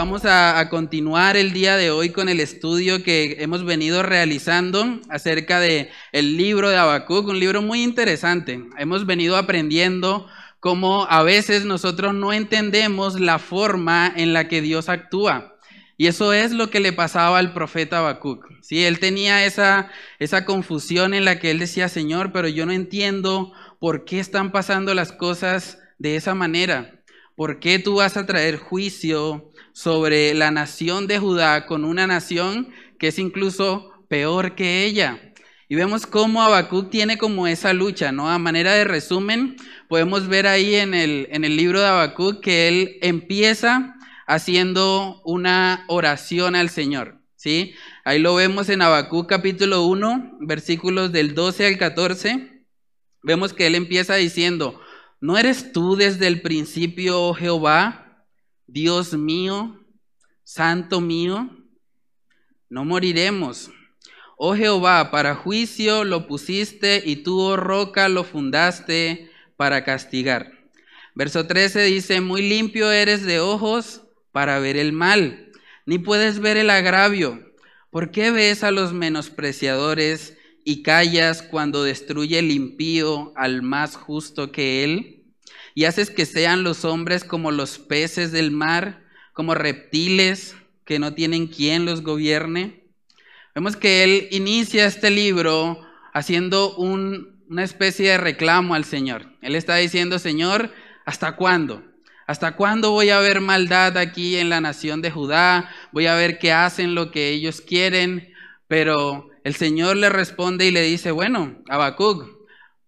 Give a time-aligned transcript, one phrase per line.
[0.00, 5.60] Vamos a, continuar el día de hoy con el estudio que hemos venido realizando acerca
[5.60, 8.64] de el libro de Habacuc, un libro muy interesante.
[8.76, 10.26] Hemos venido aprendiendo
[10.58, 15.59] cómo a veces nosotros no entendemos la forma en la que Dios actúa.
[16.00, 18.46] Y eso es lo que le pasaba al profeta Habacuc.
[18.62, 18.84] ¿sí?
[18.84, 23.52] Él tenía esa, esa confusión en la que él decía, Señor, pero yo no entiendo
[23.78, 27.02] por qué están pasando las cosas de esa manera.
[27.36, 32.70] ¿Por qué tú vas a traer juicio sobre la nación de Judá con una nación
[32.98, 35.34] que es incluso peor que ella.
[35.68, 38.30] Y vemos cómo Habacuc tiene como esa lucha, ¿no?
[38.30, 42.68] A manera de resumen, podemos ver ahí en el, en el libro de Habacuc que
[42.68, 43.98] él empieza
[44.30, 47.74] haciendo una oración al Señor, ¿sí?
[48.04, 52.64] Ahí lo vemos en Habacuc capítulo 1, versículos del 12 al 14.
[53.24, 54.80] Vemos que él empieza diciendo,
[55.20, 58.24] ¿no eres tú desde el principio, oh Jehová?
[58.68, 59.84] Dios mío,
[60.44, 61.50] Santo mío,
[62.68, 63.72] no moriremos.
[64.36, 70.52] Oh Jehová, para juicio lo pusiste y tú, oh roca, lo fundaste para castigar.
[71.16, 74.02] Verso 13 dice, muy limpio eres de ojos
[74.32, 75.52] para ver el mal,
[75.86, 77.52] ni puedes ver el agravio.
[77.90, 84.52] ¿Por qué ves a los menospreciadores y callas cuando destruye el impío al más justo
[84.52, 85.20] que él?
[85.74, 91.14] y haces que sean los hombres como los peces del mar, como reptiles que no
[91.14, 92.84] tienen quien los gobierne.
[93.54, 95.80] Vemos que él inicia este libro
[96.12, 99.26] haciendo una especie de reclamo al Señor.
[99.40, 100.72] Él está diciendo, Señor,
[101.04, 101.84] ¿hasta cuándo?
[102.30, 105.68] ¿Hasta cuándo voy a ver maldad aquí en la nación de Judá?
[105.90, 108.32] Voy a ver que hacen lo que ellos quieren.
[108.68, 112.24] Pero el Señor le responde y le dice, bueno, Habacuc,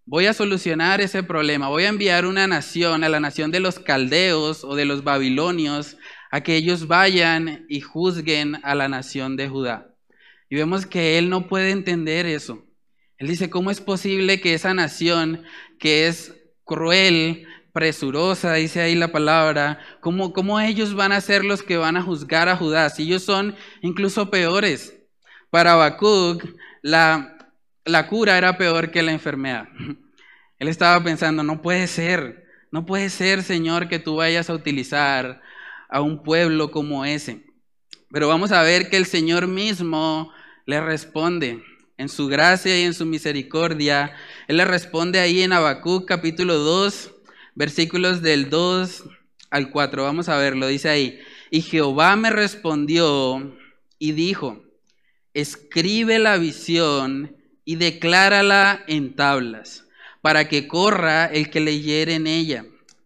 [0.05, 3.79] voy a solucionar ese problema, voy a enviar una nación, a la nación de los
[3.79, 5.97] caldeos o de los babilonios,
[6.31, 9.93] a que ellos vayan y juzguen a la nación de Judá.
[10.49, 12.63] Y vemos que él no puede entender eso.
[13.17, 15.43] Él dice, ¿cómo es posible que esa nación
[15.79, 16.33] que es
[16.63, 21.97] cruel, presurosa, dice ahí la palabra, ¿cómo, cómo ellos van a ser los que van
[21.97, 22.89] a juzgar a Judá?
[22.89, 24.95] Si ellos son incluso peores.
[25.49, 26.43] Para Habacuc,
[26.81, 27.37] la,
[27.83, 29.67] la cura era peor que la enfermedad.
[30.59, 35.41] Él estaba pensando, no puede ser, no puede ser, Señor, que tú vayas a utilizar
[35.89, 37.45] a un pueblo como ese.
[38.11, 40.31] Pero vamos a ver que el Señor mismo
[40.65, 41.63] le responde
[41.97, 44.15] en su gracia y en su misericordia.
[44.47, 47.12] Él le responde ahí en Habacuc capítulo 2,
[47.55, 49.03] versículos del 2
[49.49, 50.03] al 4.
[50.03, 51.19] Vamos a verlo, dice ahí.
[51.51, 53.55] Y Jehová me respondió
[53.99, 54.63] y dijo,
[55.33, 59.85] escribe la visión y declárala en tablas,
[60.21, 62.65] para que corra el que leyere en ella.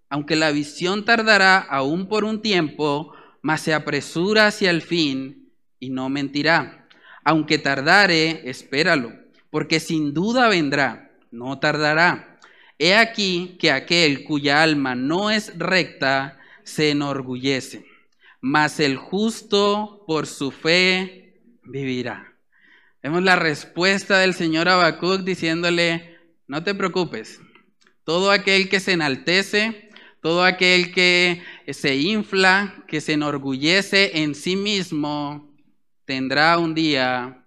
[0.10, 5.90] Aunque la visión tardará aún por un tiempo, mas se apresura hacia el fin y
[5.90, 6.88] no mentirá.
[7.24, 9.12] Aunque tardare, espéralo,
[9.50, 12.37] porque sin duda vendrá, no tardará.
[12.80, 17.86] He aquí que aquel cuya alma no es recta se enorgullece,
[18.40, 22.34] mas el justo por su fe vivirá.
[23.02, 26.18] Vemos la respuesta del Señor Habacuc diciéndole,
[26.48, 27.40] no te preocupes,
[28.04, 29.90] todo aquel que se enaltece,
[30.22, 35.52] todo aquel que se infla, que se enorgullece en sí mismo,
[36.06, 37.44] tendrá un día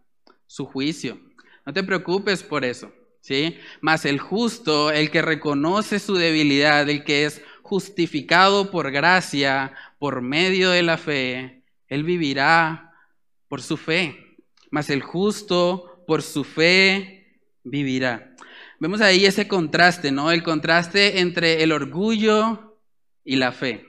[0.47, 1.21] su juicio.
[1.65, 2.93] No te preocupes por eso,
[3.31, 3.59] ¿sí?
[3.81, 10.21] Mas el justo, el que reconoce su debilidad, el que es justificado por gracia, por
[10.21, 12.93] medio de la fe, él vivirá
[13.49, 14.27] por su fe
[14.71, 18.35] mas el justo por su fe vivirá.
[18.79, 20.31] Vemos ahí ese contraste, ¿no?
[20.31, 22.79] El contraste entre el orgullo
[23.25, 23.87] y la fe.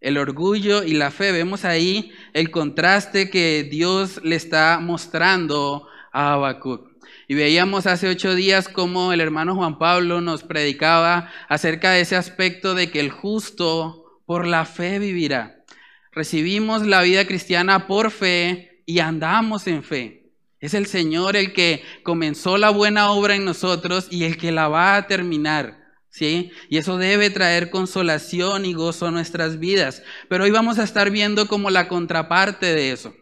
[0.00, 1.32] El orgullo y la fe.
[1.32, 6.93] Vemos ahí el contraste que Dios le está mostrando a Habacuc.
[7.28, 12.16] Y veíamos hace ocho días cómo el hermano Juan Pablo nos predicaba acerca de ese
[12.16, 15.64] aspecto de que el justo por la fe vivirá.
[16.12, 20.32] Recibimos la vida cristiana por fe, y andamos en fe.
[20.60, 24.68] Es el Señor el que comenzó la buena obra en nosotros y el que la
[24.68, 25.82] va a terminar.
[26.08, 26.52] ¿Sí?
[26.68, 30.02] Y eso debe traer consolación y gozo a nuestras vidas.
[30.28, 33.12] Pero hoy vamos a estar viendo como la contraparte de eso.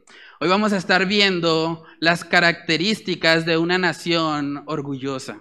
[0.43, 5.41] Hoy vamos a estar viendo las características de una nación orgullosa.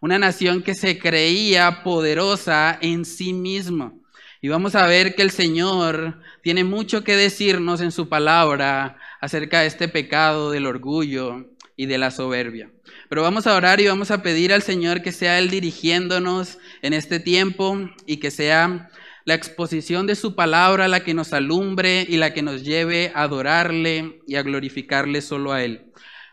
[0.00, 3.94] Una nación que se creía poderosa en sí misma.
[4.40, 9.60] Y vamos a ver que el Señor tiene mucho que decirnos en su palabra acerca
[9.60, 11.46] de este pecado del orgullo
[11.76, 12.72] y de la soberbia.
[13.08, 16.92] Pero vamos a orar y vamos a pedir al Señor que sea Él dirigiéndonos en
[16.92, 18.90] este tiempo y que sea
[19.30, 23.22] la exposición de su palabra la que nos alumbre y la que nos lleve a
[23.22, 25.92] adorarle y a glorificarle solo a Él.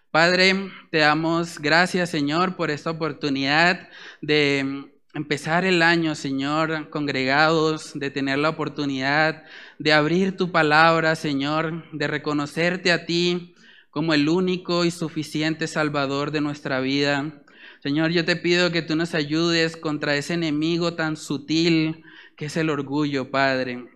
[0.09, 3.87] Padre, te damos gracias, Señor, por esta oportunidad
[4.23, 9.43] de empezar el año, Señor, congregados, de tener la oportunidad
[9.77, 13.53] de abrir tu palabra, Señor, de reconocerte a ti
[13.91, 17.43] como el único y suficiente Salvador de nuestra vida.
[17.83, 22.03] Señor, yo te pido que tú nos ayudes contra ese enemigo tan sutil
[22.37, 23.89] que es el orgullo, Padre.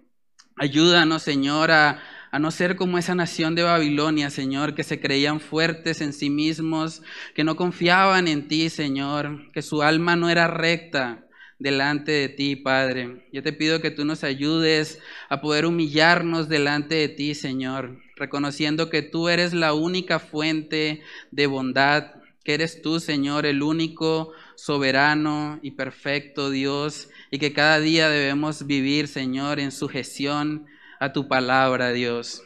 [0.58, 2.02] Ayúdanos, Señor, a
[2.32, 6.30] a no ser como esa nación de Babilonia, Señor, que se creían fuertes en sí
[6.30, 7.04] mismos,
[7.36, 11.28] que no confiaban en ti, Señor, que su alma no era recta
[11.60, 13.28] delante de ti, Padre.
[13.34, 18.90] Yo te pido que tú nos ayudes a poder humillarnos delante de ti, Señor, reconociendo
[18.90, 21.02] que tú eres la única fuente
[21.32, 22.14] de bondad,
[22.46, 28.68] que eres tú, Señor, el único soberano y perfecto Dios, y que cada día debemos
[28.68, 30.68] vivir, Señor, en sujeción
[31.00, 32.44] a tu palabra, Dios.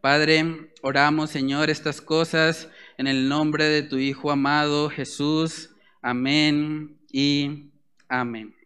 [0.00, 5.68] Padre, oramos, Señor, estas cosas en el nombre de tu Hijo amado Jesús.
[6.00, 7.66] Amén y
[8.08, 8.56] amén.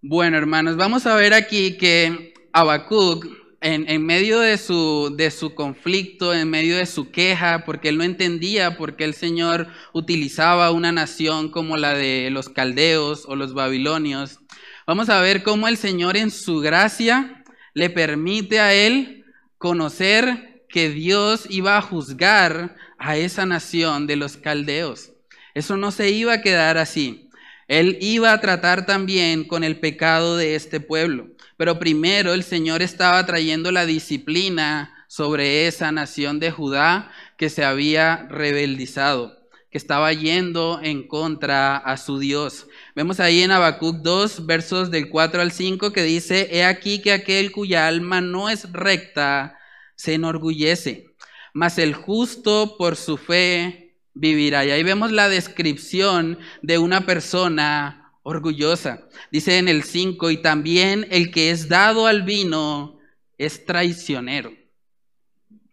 [0.00, 3.26] Bueno, hermanos, vamos a ver aquí que Habacuc,
[3.60, 8.04] en, medio de su, de su conflicto, en medio de su queja, porque él no
[8.04, 13.54] entendía por qué el Señor utilizaba una nación como la de los caldeos o los
[13.54, 14.38] babilonios,
[14.86, 17.44] vamos a ver cómo el Señor en su gracia
[17.74, 19.24] le permite a él
[19.58, 25.12] conocer que Dios iba a juzgar a esa nación de los caldeos.
[25.54, 27.28] Eso no se iba a quedar así.
[27.66, 31.28] Él iba a tratar también con el pecado de este pueblo.
[31.58, 37.64] Pero primero el Señor estaba trayendo la disciplina sobre esa nación de Judá que se
[37.64, 39.38] había rebeldizado
[39.70, 42.66] que estaba yendo en contra a su Dios.
[42.94, 47.12] Vemos ahí en Habacuc 2, versos del 4 al 5, que dice, He aquí que
[47.12, 49.58] aquel cuya alma no es recta
[49.94, 51.12] se enorgullece,
[51.52, 54.64] mas el justo por su fe vivirá.
[54.64, 59.08] Y ahí vemos la descripción de una persona orgullosa.
[59.32, 62.98] Dice en el 5, y también el que es dado al vino
[63.38, 64.52] es traicionero.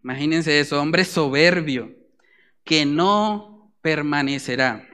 [0.02, 1.94] Imagínense eso, hombre soberbio,
[2.64, 4.88] que no permanecerá.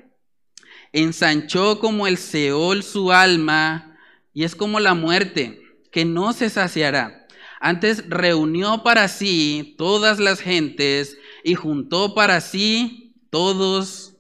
[0.91, 3.95] Ensanchó como el Seol su alma
[4.33, 5.61] y es como la muerte,
[5.91, 7.27] que no se saciará.
[7.59, 14.15] Antes reunió para sí todas las gentes y juntó para sí todos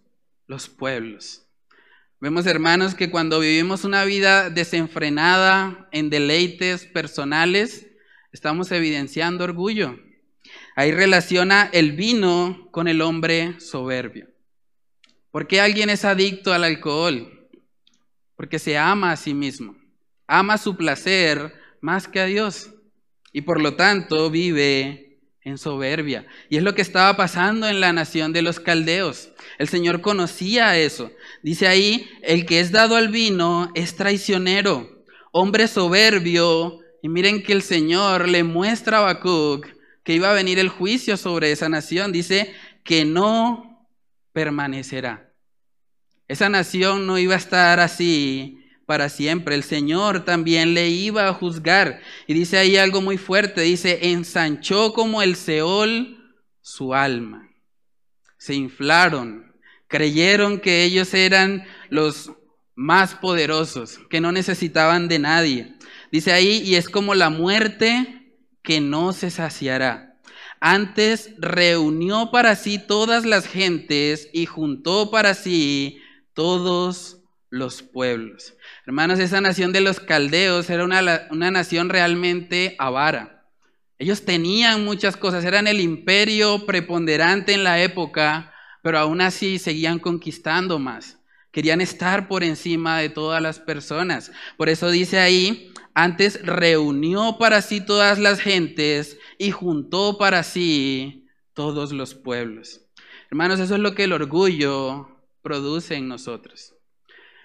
[0.45, 1.41] los pueblos.
[2.21, 7.87] Vemos, hermanos, que cuando vivimos una vida desenfrenada en deleites personales,
[8.31, 9.99] estamos evidenciando orgullo.
[10.75, 14.27] Ahí relaciona el vino con el hombre soberbio.
[15.31, 17.49] ¿Por qué alguien es adicto al alcohol?
[18.35, 19.75] Porque se ama a sí mismo,
[20.27, 22.69] ama su placer más que a Dios
[23.33, 25.10] y por lo tanto vive
[25.43, 26.25] en soberbia.
[26.49, 29.31] Y es lo que estaba pasando en la nación de los caldeos.
[29.57, 31.11] El Señor conocía eso.
[31.41, 36.79] Dice ahí, el que es dado al vino es traicionero, hombre soberbio.
[37.01, 39.67] Y miren que el Señor le muestra a Habacuc
[40.03, 42.11] que iba a venir el juicio sobre esa nación.
[42.11, 43.87] Dice que no
[44.33, 45.31] permanecerá.
[46.27, 48.60] Esa nación no iba a estar así
[48.91, 49.55] para siempre.
[49.55, 52.01] El Señor también le iba a juzgar.
[52.27, 53.61] Y dice ahí algo muy fuerte.
[53.61, 56.17] Dice, ensanchó como el Seol
[56.59, 57.49] su alma.
[58.37, 59.55] Se inflaron.
[59.87, 62.33] Creyeron que ellos eran los
[62.75, 65.73] más poderosos, que no necesitaban de nadie.
[66.11, 70.19] Dice ahí, y es como la muerte que no se saciará.
[70.59, 76.01] Antes reunió para sí todas las gentes y juntó para sí
[76.33, 77.21] todos
[77.51, 78.55] los pueblos.
[78.91, 83.45] Hermanos, esa nación de los caldeos era una, una nación realmente avara.
[83.97, 89.97] Ellos tenían muchas cosas, eran el imperio preponderante en la época, pero aún así seguían
[89.97, 91.19] conquistando más.
[91.53, 94.33] Querían estar por encima de todas las personas.
[94.57, 101.29] Por eso dice ahí, antes reunió para sí todas las gentes y juntó para sí
[101.53, 102.81] todos los pueblos.
[103.29, 105.07] Hermanos, eso es lo que el orgullo
[105.41, 106.75] produce en nosotros.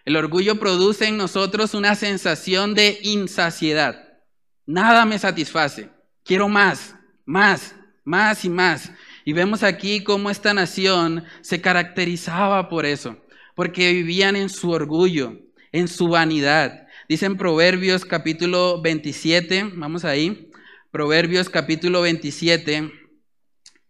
[0.06, 4.20] El orgullo produce en nosotros una sensación de insaciedad.
[4.64, 5.90] Nada me satisface.
[6.22, 6.94] Quiero más,
[7.24, 8.92] más, más y más.
[9.24, 13.16] Y vemos aquí cómo esta nación se caracterizaba por eso,
[13.56, 15.40] porque vivían en su orgullo,
[15.72, 16.86] en su vanidad.
[17.08, 20.52] Dicen Proverbios capítulo 27, vamos ahí,
[20.92, 22.76] Proverbios capítulo 27,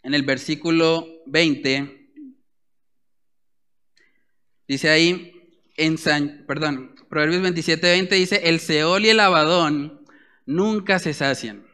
[0.03, 2.11] en el versículo 20,
[4.67, 5.36] dice ahí,
[5.77, 10.01] en San, perdón, Proverbios 27, 20 dice, el Seol y el Abadón
[10.45, 11.67] nunca se sacian.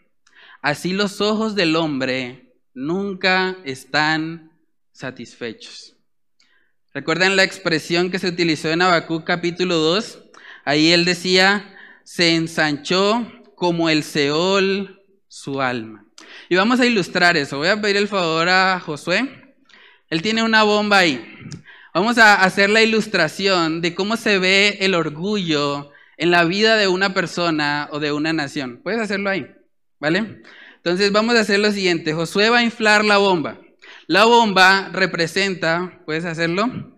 [0.60, 4.52] Así los ojos del hombre nunca están
[4.92, 5.96] satisfechos.
[6.94, 10.18] ¿Recuerdan la expresión que se utilizó en Habacuc capítulo 2?
[10.64, 16.06] Ahí él decía, se ensanchó como el Seol su alma.
[16.48, 17.56] Y vamos a ilustrar eso.
[17.56, 19.56] Voy a pedir el favor a Josué.
[20.10, 21.24] Él tiene una bomba ahí.
[21.94, 26.88] Vamos a hacer la ilustración de cómo se ve el orgullo en la vida de
[26.88, 28.80] una persona o de una nación.
[28.82, 29.46] Puedes hacerlo ahí,
[30.00, 30.40] ¿vale?
[30.76, 32.14] Entonces vamos a hacer lo siguiente.
[32.14, 33.60] Josué va a inflar la bomba.
[34.06, 36.96] La bomba representa, ¿puedes hacerlo?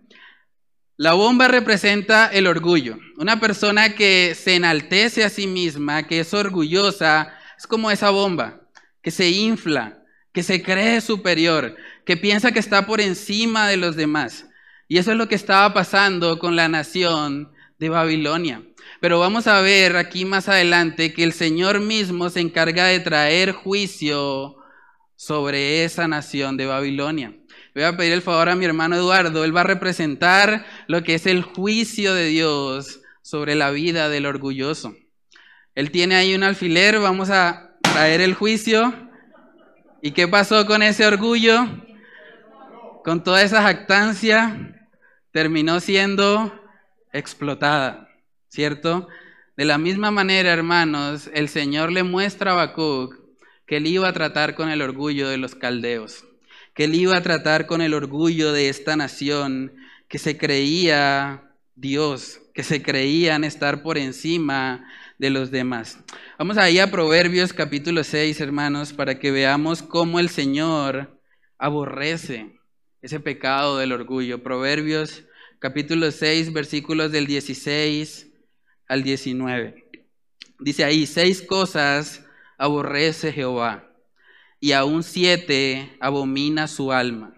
[0.95, 2.97] La bomba representa el orgullo.
[3.17, 8.61] Una persona que se enaltece a sí misma, que es orgullosa, es como esa bomba,
[9.01, 9.99] que se infla,
[10.31, 11.75] que se cree superior,
[12.05, 14.45] que piensa que está por encima de los demás.
[14.87, 18.61] Y eso es lo que estaba pasando con la nación de Babilonia.
[19.01, 23.51] Pero vamos a ver aquí más adelante que el Señor mismo se encarga de traer
[23.51, 24.57] juicio
[25.15, 27.33] sobre esa nación de Babilonia.
[27.73, 31.15] Voy a pedir el favor a mi hermano Eduardo, él va a representar lo que
[31.15, 34.95] es el juicio de Dios sobre la vida del orgulloso.
[35.73, 38.93] Él tiene ahí un alfiler, vamos a traer el juicio.
[40.01, 41.65] ¿Y qué pasó con ese orgullo?
[43.03, 44.74] Con toda esa jactancia,
[45.35, 46.57] terminó siendo
[47.11, 48.07] explotada,
[48.47, 49.09] ¿cierto?
[49.57, 53.15] De la misma manera, hermanos, el Señor le muestra a Habacuc
[53.67, 56.23] que él iba a tratar con el orgullo de los caldeos,
[56.73, 59.73] que él iba a tratar con el orgullo de esta nación
[60.07, 64.87] que se creía Dios, que se creían estar por encima
[65.19, 65.99] de los demás.
[66.39, 71.19] Vamos ahí a Proverbios capítulo 6, hermanos, para que veamos cómo el Señor
[71.57, 72.54] aborrece
[73.05, 74.41] ese pecado del orgullo.
[74.41, 75.25] Proverbios
[75.59, 78.33] capítulo 6, versículos del 16
[78.87, 79.91] al 19.
[80.59, 82.25] Dice ahí, seis cosas
[82.57, 83.91] aborrece Jehová,
[84.59, 87.35] y aún siete abomina su alma.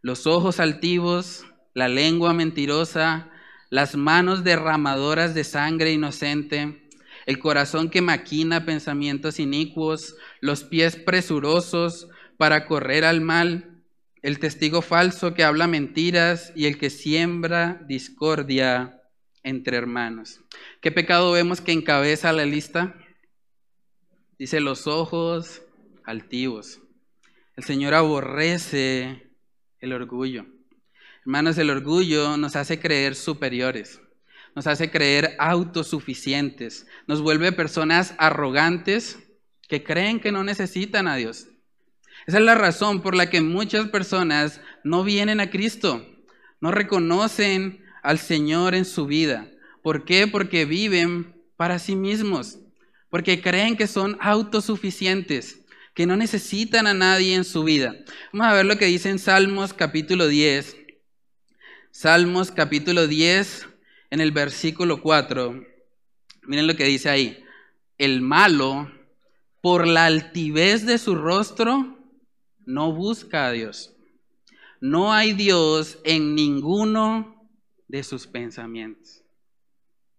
[0.00, 3.30] Los ojos altivos, la lengua mentirosa,
[3.70, 6.90] las manos derramadoras de sangre inocente,
[7.26, 13.71] el corazón que maquina pensamientos inicuos, los pies presurosos para correr al mal,
[14.22, 19.00] el testigo falso que habla mentiras y el que siembra discordia
[19.42, 20.40] entre hermanos.
[20.80, 22.94] ¿Qué pecado vemos que encabeza la lista?
[24.38, 25.62] Dice los ojos
[26.04, 26.80] altivos.
[27.56, 29.30] El Señor aborrece
[29.80, 30.46] el orgullo.
[31.24, 34.00] Hermanos, el orgullo nos hace creer superiores,
[34.54, 39.18] nos hace creer autosuficientes, nos vuelve personas arrogantes
[39.68, 41.48] que creen que no necesitan a Dios.
[42.26, 46.06] Esa es la razón por la que muchas personas no vienen a Cristo,
[46.60, 49.48] no reconocen al Señor en su vida.
[49.82, 50.26] ¿Por qué?
[50.26, 52.58] Porque viven para sí mismos
[53.12, 55.60] porque creen que son autosuficientes,
[55.92, 57.94] que no necesitan a nadie en su vida.
[58.32, 60.74] Vamos a ver lo que dice en Salmos capítulo 10.
[61.90, 63.68] Salmos capítulo 10,
[64.08, 65.62] en el versículo 4.
[66.44, 67.44] Miren lo que dice ahí.
[67.98, 68.90] El malo,
[69.60, 71.98] por la altivez de su rostro,
[72.66, 73.94] no busca a Dios.
[74.80, 77.48] No hay Dios en ninguno
[77.88, 79.22] de sus pensamientos.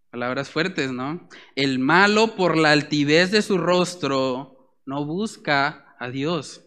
[0.10, 1.28] Palabras fuertes, ¿no?
[1.56, 6.62] El malo por la altivez de su rostro no busca a Dios.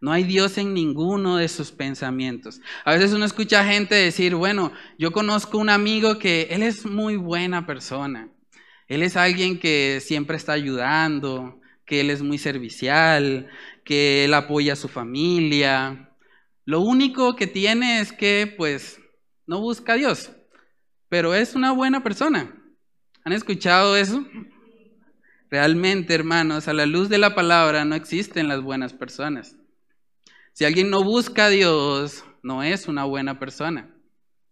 [0.00, 2.60] No hay Dios en ninguno de sus pensamientos.
[2.84, 7.16] A veces uno escucha gente decir, bueno, yo conozco un amigo que él es muy
[7.16, 8.28] buena persona.
[8.88, 13.48] Él es alguien que siempre está ayudando, que él es muy servicial,
[13.84, 16.10] que él apoya a su familia.
[16.64, 19.00] Lo único que tiene es que, pues,
[19.46, 20.30] no busca a Dios,
[21.08, 22.54] pero es una buena persona.
[23.24, 24.24] ¿Han escuchado eso?
[25.50, 29.56] Realmente, hermanos, a la luz de la palabra no existen las buenas personas.
[30.52, 33.92] Si alguien no busca a Dios, no es una buena persona.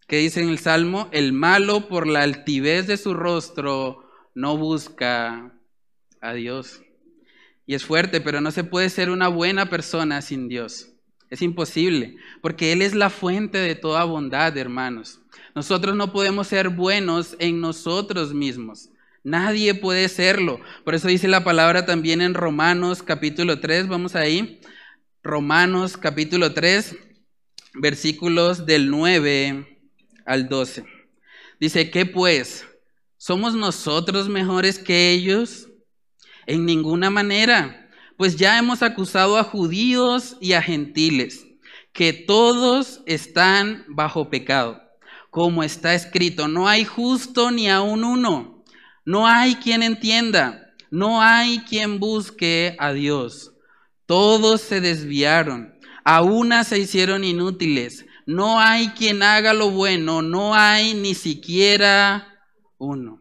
[0.08, 1.08] ¿Qué dice en el Salmo?
[1.12, 5.52] El malo por la altivez de su rostro no busca
[6.20, 6.82] a Dios.
[7.68, 10.88] Y es fuerte, pero no se puede ser una buena persona sin Dios.
[11.28, 15.20] Es imposible, porque Él es la fuente de toda bondad, hermanos.
[15.54, 18.88] Nosotros no podemos ser buenos en nosotros mismos.
[19.22, 20.60] Nadie puede serlo.
[20.82, 24.62] Por eso dice la palabra también en Romanos capítulo 3, vamos ahí.
[25.22, 26.96] Romanos capítulo 3,
[27.75, 29.78] versículos del 9
[30.25, 30.87] al 12.
[31.60, 32.66] Dice, ¿qué pues?
[33.18, 35.68] ¿Somos nosotros mejores que ellos?
[36.49, 37.88] En ninguna manera
[38.19, 41.47] pues ya hemos acusado a judíos y a gentiles,
[41.93, 44.83] que todos están bajo pecado.
[45.31, 48.64] Como está escrito, no hay justo ni aun uno,
[49.05, 53.52] no hay quien entienda, no hay quien busque a Dios.
[54.05, 60.57] Todos se desviaron, a una se hicieron inútiles, no hay quien haga lo bueno, no
[60.57, 62.43] hay ni siquiera
[62.78, 63.17] uno.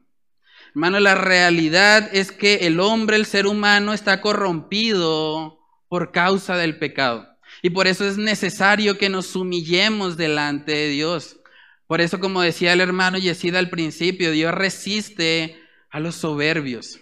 [0.70, 5.60] Hermano, la realidad es que el hombre, el ser humano, está corrompido
[5.90, 7.28] por causa del pecado.
[7.62, 11.40] Y por eso es necesario que nos humillemos delante de Dios.
[11.88, 15.60] Por eso, como decía el hermano Yesida al principio, Dios resiste
[15.90, 17.00] a los soberbios,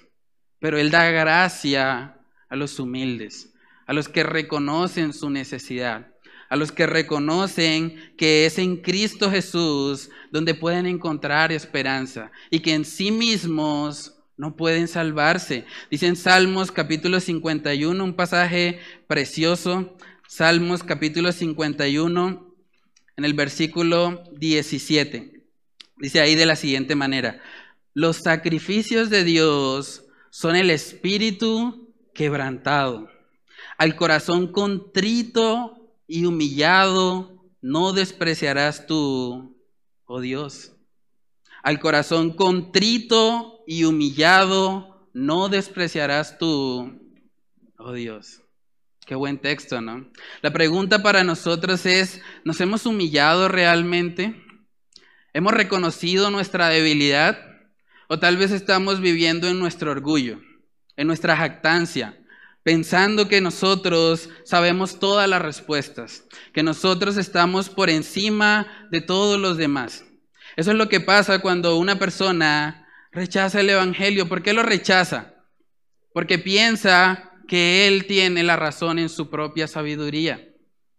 [0.59, 2.17] pero Él da gracia
[2.47, 3.53] a los humildes,
[3.87, 6.14] a los que reconocen su necesidad
[6.49, 12.73] a los que reconocen que es en Cristo Jesús donde pueden encontrar esperanza y que
[12.73, 15.65] en sí mismos no pueden salvarse.
[15.89, 19.95] Dice en Salmos capítulo 51, un pasaje precioso,
[20.27, 22.53] Salmos capítulo 51,
[23.17, 25.43] en el versículo 17.
[25.97, 27.41] Dice ahí de la siguiente manera,
[27.93, 33.09] los sacrificios de Dios son el espíritu quebrantado,
[33.77, 35.74] al corazón contrito
[36.07, 39.57] y humillado no despreciarás tú,
[40.05, 40.73] oh Dios.
[41.63, 47.01] Al corazón contrito y humillado no despreciarás tú,
[47.77, 48.41] oh Dios.
[49.05, 50.11] Qué buen texto, ¿no?
[50.41, 54.43] La pregunta para nosotros es, ¿nos hemos humillado realmente?
[55.33, 57.37] ¿Hemos reconocido nuestra debilidad?
[58.07, 60.39] ¿O tal vez estamos viviendo en nuestro orgullo,
[60.95, 62.19] en nuestra jactancia,
[62.65, 69.55] pensando que nosotros sabemos todas las respuestas, que nosotros estamos por encima de todos los
[69.55, 70.03] demás.
[70.55, 74.27] Eso es lo que pasa cuando una persona rechaza el Evangelio.
[74.27, 75.35] ¿Por qué lo rechaza?
[76.11, 80.49] Porque piensa que él tiene la razón en su propia sabiduría.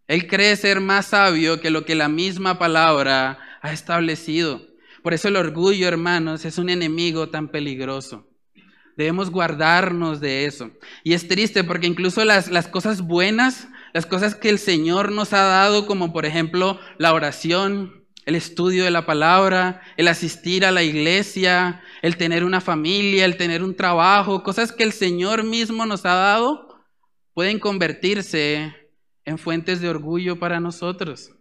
[0.06, 4.64] Él cree ser más sabio que lo que la misma palabra ha establecido.
[5.02, 8.25] Por eso el orgullo, hermanos, es un enemigo tan peligroso.
[8.96, 10.70] Debemos guardarnos de eso.
[11.04, 15.32] Y es triste porque incluso las, las cosas buenas, las cosas que el Señor nos
[15.32, 20.72] ha dado, como por ejemplo la oración, el estudio de la palabra, el asistir a
[20.72, 25.86] la iglesia, el tener una familia, el tener un trabajo, cosas que el Señor mismo
[25.86, 26.82] nos ha dado,
[27.34, 28.74] pueden convertirse
[29.24, 31.32] en fuentes de orgullo para nosotros.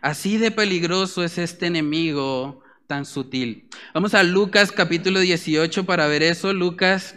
[0.00, 2.62] Así de peligroso es este enemigo
[3.94, 6.52] Vamos a Lucas capítulo 18 para ver eso.
[6.52, 7.16] Lucas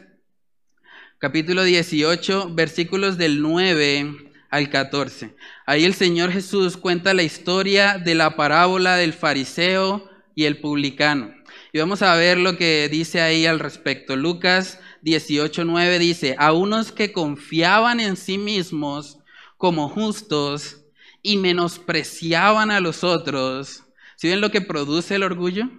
[1.19, 5.35] capítulo 18, versículos del 9 al 14.
[5.65, 11.33] Ahí el Señor Jesús cuenta la historia de la parábola del fariseo y el publicano.
[11.73, 14.15] Y vamos a ver lo que dice ahí al respecto.
[14.15, 19.19] Lucas 18, 9 dice, a unos que confiaban en sí mismos
[19.57, 20.85] como justos
[21.21, 23.84] y menospreciaban a los otros,
[24.17, 25.69] ¿Sí ven lo que produce el orgullo?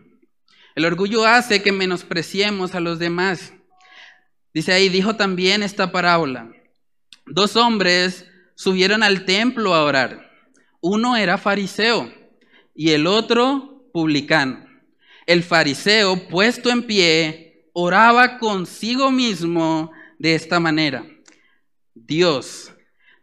[0.74, 3.54] El orgullo hace que menospreciemos a los demás.
[4.52, 6.52] Dice ahí, dijo también esta parábola.
[7.26, 10.30] Dos hombres subieron al templo a orar.
[10.82, 12.12] Uno era fariseo
[12.74, 14.66] y el otro publicano.
[15.26, 21.06] El fariseo, puesto en pie, oraba consigo mismo de esta manera.
[21.94, 22.72] Dios,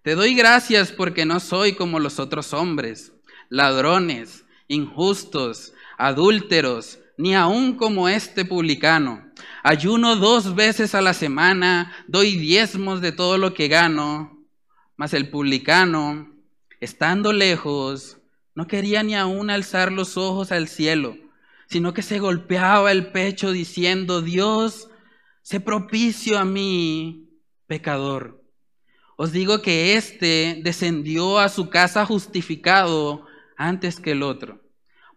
[0.02, 3.13] te doy gracias porque no soy como los otros hombres,
[3.49, 9.23] ladrones injustos, adúlteros, ni aun como este publicano.
[9.63, 14.39] Ayuno dos veces a la semana, doy diezmos de todo lo que gano.
[14.95, 16.32] Mas el publicano,
[16.80, 18.17] estando lejos,
[18.56, 21.17] no quería ni aun alzar los ojos al cielo,
[21.67, 24.89] sino que se golpeaba el pecho diciendo, Dios,
[25.41, 27.30] sé propicio a mí,
[27.67, 28.43] pecador.
[29.15, 33.26] Os digo que éste descendió a su casa justificado
[33.58, 34.62] antes que el otro.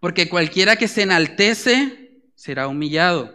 [0.01, 3.33] Porque cualquiera que se enaltece será humillado,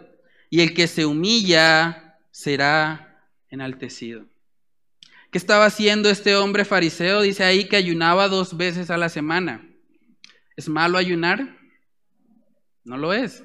[0.48, 4.26] y el que se humilla será enaltecido.
[5.30, 7.22] ¿Qué estaba haciendo este hombre fariseo?
[7.22, 9.66] Dice ahí que ayunaba dos veces a la semana.
[10.56, 11.56] ¿Es malo ayunar?
[12.84, 13.42] No lo es.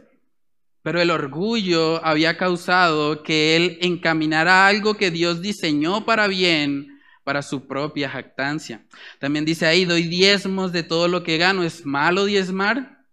[0.84, 6.96] Pero el orgullo había causado que él encaminara algo que Dios diseñó para bien
[7.27, 8.85] para su propia jactancia.
[9.19, 11.61] También dice ahí, doy diezmos de todo lo que gano.
[11.61, 13.03] ¿Es malo diezmar?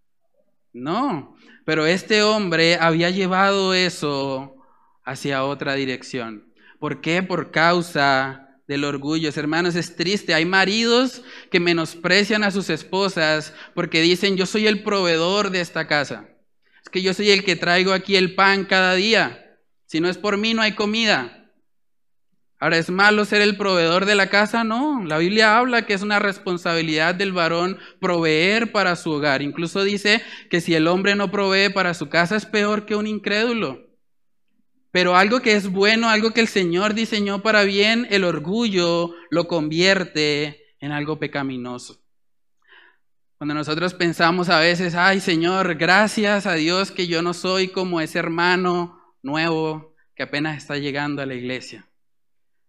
[0.71, 4.55] No, pero este hombre había llevado eso
[5.03, 6.53] hacia otra dirección.
[6.79, 7.23] ¿Por qué?
[7.23, 9.29] Por causa del orgullo.
[9.35, 10.33] Hermanos, es triste.
[10.33, 15.87] Hay maridos que menosprecian a sus esposas porque dicen, yo soy el proveedor de esta
[15.87, 16.29] casa.
[16.81, 19.59] Es que yo soy el que traigo aquí el pan cada día.
[19.87, 21.44] Si no es por mí, no hay comida.
[22.65, 24.63] Ahora, ¿es malo ser el proveedor de la casa?
[24.63, 29.43] No, la Biblia habla que es una responsabilidad del varón proveer para su hogar.
[29.43, 33.05] Incluso dice que si el hombre no provee para su casa es peor que un
[33.05, 33.85] incrédulo.
[34.89, 39.47] Pero algo que es bueno, algo que el Señor diseñó para bien, el orgullo lo
[39.47, 42.01] convierte en algo pecaminoso.
[43.37, 48.01] Cuando nosotros pensamos a veces, ay Señor, gracias a Dios que yo no soy como
[48.01, 51.87] ese hermano nuevo que apenas está llegando a la iglesia.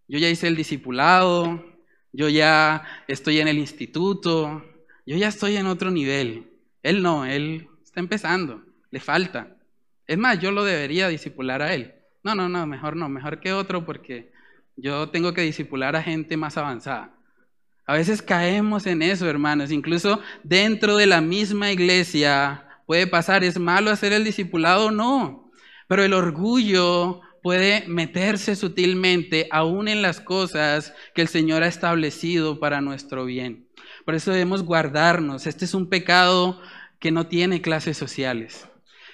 [0.08, 1.64] Yo ya hice el discipulado,
[2.12, 4.64] yo ya estoy en el instituto,
[5.04, 6.50] yo ya estoy en otro nivel.
[6.82, 9.56] Él no, él está empezando, le falta.
[10.06, 11.94] Es más, yo lo debería discipular a él.
[12.22, 14.32] No, no, no, mejor no, mejor que otro porque
[14.76, 17.14] yo tengo que discipular a gente más avanzada.
[17.86, 19.70] A veces caemos en eso, hermanos.
[19.70, 24.90] Incluso dentro de la misma iglesia puede pasar, ¿es malo hacer el discipulado?
[24.90, 25.52] No.
[25.88, 32.58] Pero el orgullo puede meterse sutilmente aún en las cosas que el Señor ha establecido
[32.58, 33.68] para nuestro bien.
[34.04, 35.46] Por eso debemos guardarnos.
[35.46, 36.60] Este es un pecado
[36.98, 38.66] que no tiene clases sociales.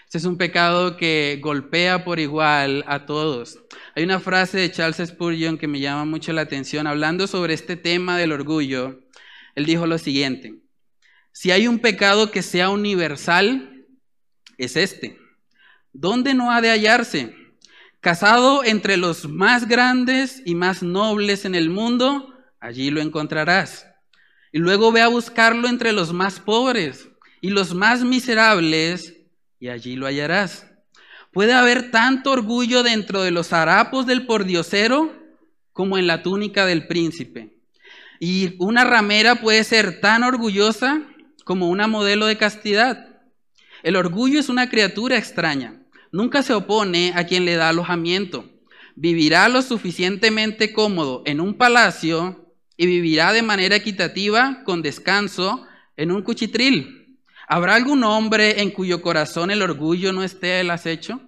[0.06, 3.58] Este es un pecado que golpea por igual a todos.
[3.94, 7.76] Hay una frase de Charles Spurgeon que me llama mucho la atención hablando sobre este
[7.76, 9.02] tema del orgullo.
[9.54, 10.54] Él dijo lo siguiente,
[11.32, 13.84] si hay un pecado que sea universal,
[14.56, 15.18] es este.
[15.92, 17.41] ¿Dónde no ha de hallarse?
[18.02, 23.86] Casado entre los más grandes y más nobles en el mundo, allí lo encontrarás.
[24.50, 27.08] Y luego ve a buscarlo entre los más pobres
[27.40, 29.18] y los más miserables,
[29.60, 30.66] y allí lo hallarás.
[31.30, 35.16] Puede haber tanto orgullo dentro de los harapos del pordiosero
[35.72, 37.56] como en la túnica del príncipe.
[38.18, 41.02] Y una ramera puede ser tan orgullosa
[41.44, 43.20] como una modelo de castidad.
[43.84, 45.81] El orgullo es una criatura extraña.
[46.12, 48.44] Nunca se opone a quien le da alojamiento.
[48.94, 56.12] Vivirá lo suficientemente cómodo en un palacio y vivirá de manera equitativa, con descanso, en
[56.12, 57.18] un cuchitril.
[57.48, 61.20] ¿Habrá algún hombre en cuyo corazón el orgullo no esté el acecho?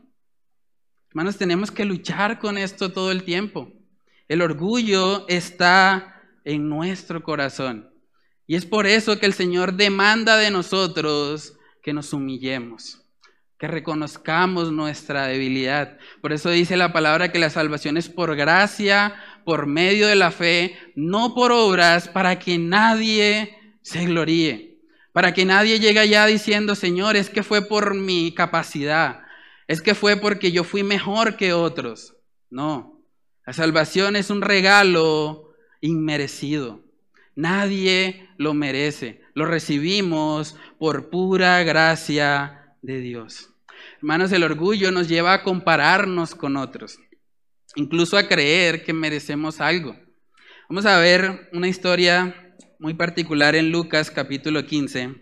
[1.11, 3.73] Hermanos, tenemos que luchar con esto todo el tiempo.
[4.29, 7.91] El orgullo está en nuestro corazón.
[8.47, 13.04] Y es por eso que el Señor demanda de nosotros que nos humillemos,
[13.65, 15.97] que reconozcamos nuestra debilidad.
[16.21, 19.15] Por eso dice la palabra que la salvación es por gracia,
[19.47, 24.83] por medio de la fe, no por obras, para que nadie se gloríe.
[25.15, 29.23] Para que nadie llegue allá diciendo, Señor, es que fue por mi capacidad,
[29.67, 32.15] es que fue porque yo fui mejor que otros.
[32.51, 33.01] No,
[33.47, 36.85] la salvación es un regalo inmerecido.
[37.35, 39.23] Nadie lo merece.
[39.33, 43.54] Lo recibimos por pura gracia de Dios.
[44.05, 46.99] Hermanos, el orgullo nos lleva a compararnos con otros,
[47.75, 49.97] incluso a creer que merecemos algo.
[50.69, 55.15] Vamos a ver una historia muy particular en Lucas capítulo 15.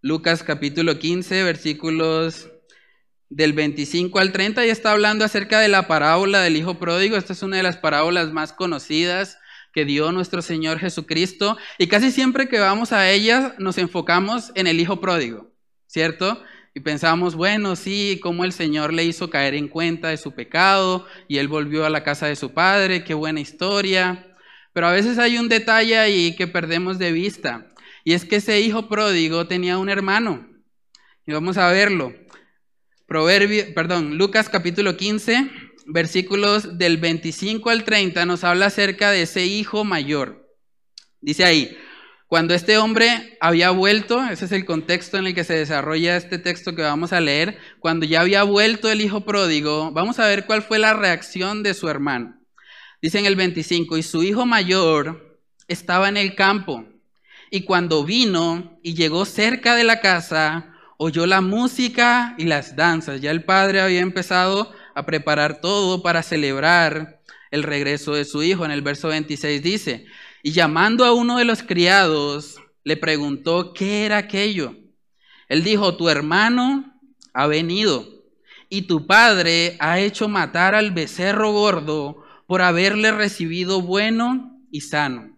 [0.00, 2.48] Lucas capítulo 15, versículos
[3.28, 7.18] del 25 al 30, y está hablando acerca de la parábola del Hijo Pródigo.
[7.18, 9.36] Esta es una de las parábolas más conocidas
[9.74, 11.58] que dio nuestro Señor Jesucristo.
[11.76, 15.52] Y casi siempre que vamos a ella nos enfocamos en el Hijo Pródigo,
[15.86, 16.42] ¿cierto?
[16.74, 21.06] Y pensamos, bueno, sí, cómo el Señor le hizo caer en cuenta de su pecado
[21.28, 24.34] y él volvió a la casa de su padre, qué buena historia.
[24.72, 27.72] Pero a veces hay un detalle ahí que perdemos de vista.
[28.02, 30.48] Y es que ese hijo pródigo tenía un hermano.
[31.24, 32.12] Y vamos a verlo.
[33.06, 35.48] Proverbio, perdón, Lucas capítulo 15,
[35.86, 40.48] versículos del 25 al 30 nos habla acerca de ese hijo mayor.
[41.20, 41.76] Dice ahí,
[42.26, 46.38] cuando este hombre había vuelto, ese es el contexto en el que se desarrolla este
[46.38, 50.46] texto que vamos a leer, cuando ya había vuelto el hijo pródigo, vamos a ver
[50.46, 52.36] cuál fue la reacción de su hermano.
[53.02, 56.86] Dice en el 25, y su hijo mayor estaba en el campo,
[57.50, 63.20] y cuando vino y llegó cerca de la casa, oyó la música y las danzas.
[63.20, 68.64] Ya el padre había empezado a preparar todo para celebrar el regreso de su hijo.
[68.64, 70.06] En el verso 26 dice,
[70.44, 74.76] y llamando a uno de los criados, le preguntó qué era aquello.
[75.48, 77.00] Él dijo, tu hermano
[77.32, 78.06] ha venido
[78.68, 85.34] y tu padre ha hecho matar al becerro gordo por haberle recibido bueno y sano.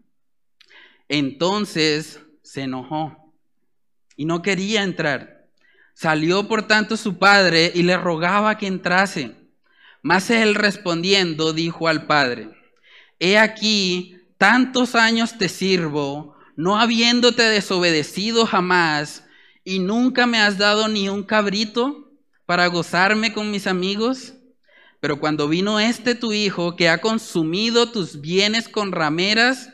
[1.08, 3.32] Entonces se enojó
[4.16, 5.46] y no quería entrar.
[5.94, 9.36] Salió por tanto su padre y le rogaba que entrase.
[10.02, 12.50] Mas él respondiendo dijo al padre,
[13.20, 19.24] He aquí, tantos años te sirvo, no habiéndote desobedecido jamás,
[19.64, 22.12] y nunca me has dado ni un cabrito
[22.46, 24.34] para gozarme con mis amigos.
[25.00, 29.70] Pero cuando vino este tu hijo, que ha consumido tus bienes con rameras,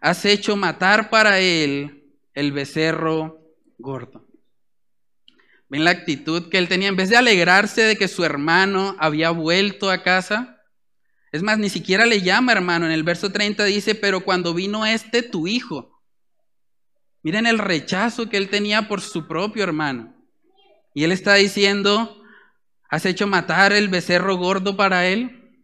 [0.00, 3.40] has hecho matar para él el becerro
[3.78, 4.26] gordo.
[5.68, 6.88] ¿Ven la actitud que él tenía?
[6.88, 10.57] En vez de alegrarse de que su hermano había vuelto a casa,
[11.32, 12.86] es más, ni siquiera le llama hermano.
[12.86, 16.00] En el verso 30 dice, pero cuando vino este tu hijo,
[17.22, 20.14] miren el rechazo que él tenía por su propio hermano.
[20.94, 22.22] Y él está diciendo,
[22.88, 25.62] ¿has hecho matar el becerro gordo para él?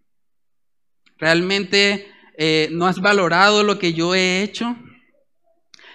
[1.16, 4.76] ¿Realmente eh, no has valorado lo que yo he hecho?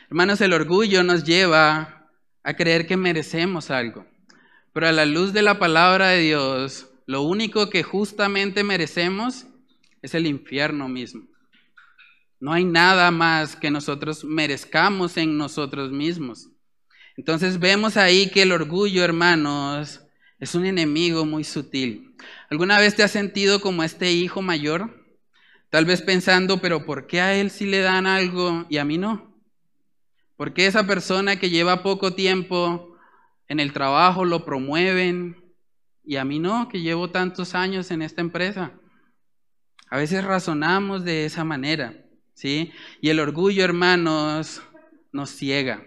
[0.10, 2.10] Hermanos, el orgullo nos lleva
[2.44, 4.08] a creer que merecemos algo.
[4.74, 9.46] Pero a la luz de la palabra de Dios, lo único que justamente merecemos
[10.02, 11.28] es el infierno mismo.
[12.40, 16.50] No hay nada más que nosotros merezcamos en nosotros mismos.
[17.18, 20.02] Entonces vemos ahí que el orgullo, hermanos,
[20.40, 22.16] es un enemigo muy sutil.
[22.50, 25.06] ¿Alguna vez te has sentido como este hijo mayor?
[25.70, 28.98] Tal vez pensando, pero ¿por qué a él sí le dan algo y a mí
[28.98, 29.36] no?
[30.38, 32.96] ¿Por qué esa persona que lleva poco tiempo
[33.50, 35.36] en el trabajo lo promueven
[36.06, 38.72] y a mí no, que llevo tantos años en esta empresa?
[39.90, 41.96] A veces razonamos de esa manera,
[42.34, 42.72] ¿sí?
[43.02, 44.62] Y el orgullo, hermanos,
[45.12, 45.84] nos ciega.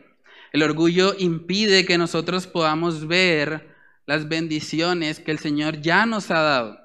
[0.53, 3.75] El orgullo impide que nosotros podamos ver
[4.07, 6.79] las bendiciones que el Señor ya nos ha dado.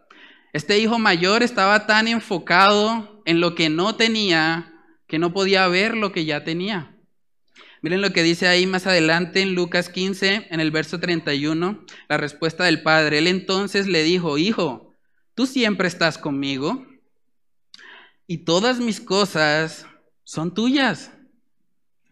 [0.54, 4.74] Este hijo mayor estaba tan enfocado en lo que no tenía
[5.08, 6.96] que no podía ver lo que ya tenía.
[7.82, 12.18] Miren lo que dice ahí más adelante en Lucas 15, en el verso 31, la
[12.18, 13.20] respuesta del padre.
[13.20, 14.94] Él entonces le dijo, hijo,
[15.34, 16.86] tú siempre estás conmigo
[18.28, 19.86] y todas mis cosas
[20.24, 21.12] son tuyas.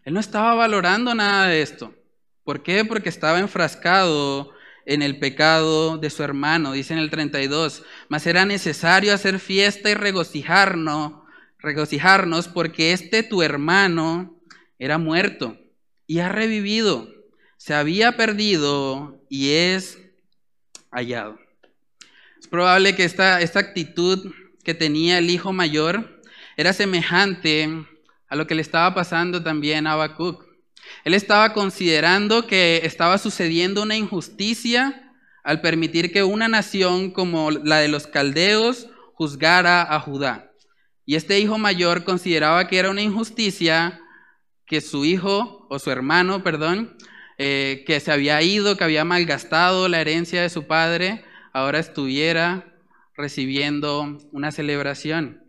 [0.02, 1.94] Él no estaba valorando nada de esto.
[2.42, 2.84] ¿Por qué?
[2.84, 4.50] Porque estaba enfrascado
[4.86, 9.90] en el pecado de su hermano, dice en el 32, mas era necesario hacer fiesta
[9.90, 11.24] y regocijarnos,
[11.58, 14.40] regocijarnos porque este tu hermano
[14.78, 15.58] era muerto
[16.06, 17.08] y ha revivido,
[17.56, 19.98] se había perdido y es
[20.92, 21.38] hallado.
[22.38, 24.32] Es probable que esta, esta actitud
[24.66, 26.20] que tenía el hijo mayor
[26.56, 27.86] era semejante
[28.26, 30.44] a lo que le estaba pasando también a Habacuc.
[31.04, 35.12] Él estaba considerando que estaba sucediendo una injusticia
[35.44, 40.50] al permitir que una nación como la de los caldeos juzgara a Judá.
[41.04, 44.00] Y este hijo mayor consideraba que era una injusticia
[44.66, 46.96] que su hijo o su hermano, perdón,
[47.38, 52.75] eh, que se había ido, que había malgastado la herencia de su padre, ahora estuviera
[53.16, 55.42] recibiendo una celebración.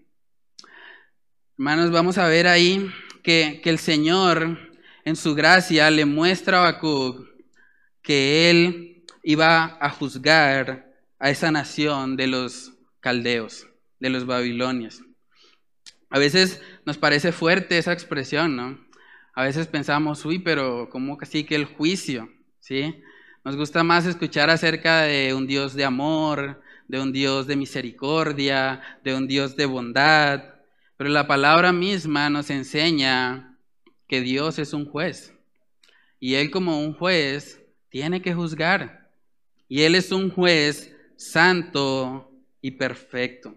[1.57, 2.89] Hermanos, vamos a ver ahí
[3.23, 4.57] que, que el Señor
[5.05, 7.27] en su gracia le muestra a Habacuc
[8.01, 13.67] que él iba a juzgar a esa nación de los caldeos,
[13.99, 15.01] de los babilonios.
[16.09, 18.79] A veces nos parece fuerte esa expresión, ¿no?
[19.33, 22.29] A veces pensamos, uy, pero ¿cómo así que el juicio?
[22.59, 23.01] ¿Sí?
[23.43, 28.81] Nos gusta más escuchar acerca de un Dios de amor, de un Dios de misericordia,
[29.03, 30.43] de un Dios de bondad,
[30.97, 33.55] pero la palabra misma nos enseña
[34.07, 35.33] que Dios es un juez.
[36.19, 39.09] Y Él como un juez tiene que juzgar.
[39.69, 43.55] Y Él es un juez santo y perfecto.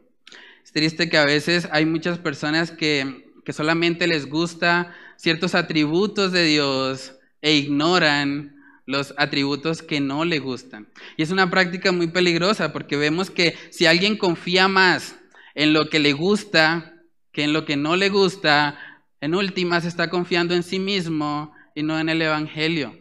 [0.63, 6.33] Es triste que a veces hay muchas personas que, que solamente les gusta ciertos atributos
[6.33, 8.60] de Dios e ignoran
[8.91, 10.89] los atributos que no le gustan.
[11.17, 15.17] Y es una práctica muy peligrosa porque vemos que si alguien confía más
[15.55, 16.91] en lo que le gusta
[17.33, 18.79] que en lo que no le gusta,
[19.21, 22.97] en últimas está confiando en sí mismo y no en el Evangelio.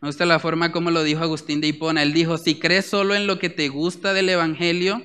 [0.00, 2.02] Me gusta la forma como lo dijo Agustín de Hipona.
[2.02, 5.02] Él dijo, si crees solo en lo que te gusta del Evangelio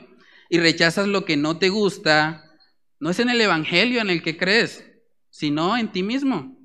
[0.49, 2.43] y rechazas lo que no te gusta,
[2.99, 4.85] no es en el Evangelio en el que crees,
[5.29, 6.57] sino en ti mismo.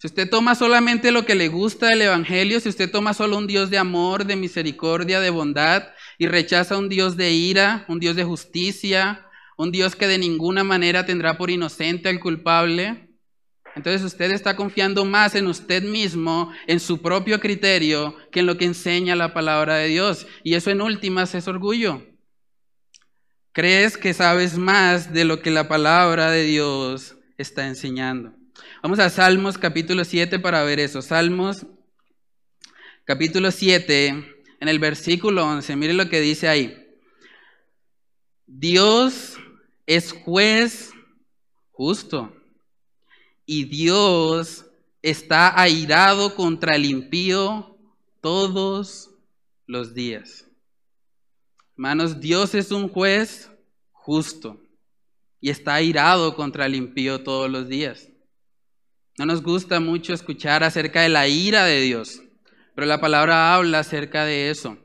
[0.00, 3.46] Si usted toma solamente lo que le gusta del Evangelio, si usted toma solo un
[3.46, 8.16] Dios de amor, de misericordia, de bondad, y rechaza un Dios de ira, un Dios
[8.16, 9.26] de justicia,
[9.58, 13.10] un Dios que de ninguna manera tendrá por inocente al culpable.
[13.76, 18.56] Entonces usted está confiando más en usted mismo, en su propio criterio, que en lo
[18.56, 20.26] que enseña la palabra de Dios.
[20.42, 22.02] Y eso en últimas es orgullo.
[23.52, 28.39] Crees que sabes más de lo que la palabra de Dios está enseñando.
[28.82, 31.02] Vamos a Salmos capítulo 7 para ver eso.
[31.02, 31.66] Salmos
[33.04, 34.06] capítulo 7,
[34.58, 35.76] en el versículo 11.
[35.76, 36.88] Mire lo que dice ahí.
[38.46, 39.36] Dios
[39.84, 40.92] es juez
[41.72, 42.34] justo.
[43.44, 44.64] Y Dios
[45.02, 47.76] está airado contra el impío
[48.22, 49.10] todos
[49.66, 50.46] los días.
[51.74, 53.50] Hermanos, Dios es un juez
[53.92, 54.58] justo
[55.38, 58.10] y está airado contra el impío todos los días.
[59.20, 62.22] No nos gusta mucho escuchar acerca de la ira de Dios,
[62.74, 64.78] pero la palabra habla acerca de eso.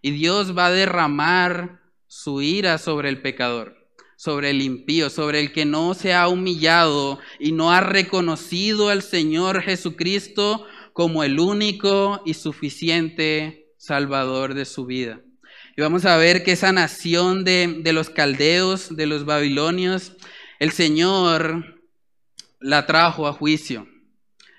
[0.00, 3.76] Y Dios va a derramar su ira sobre el pecador,
[4.16, 9.02] sobre el impío, sobre el que no se ha humillado y no ha reconocido al
[9.02, 15.20] Señor Jesucristo como el único y suficiente Salvador de su vida.
[15.76, 20.14] Y vamos a ver que esa nación de, de los caldeos, de los babilonios,
[20.60, 21.71] el Señor
[22.62, 23.86] la trajo a juicio.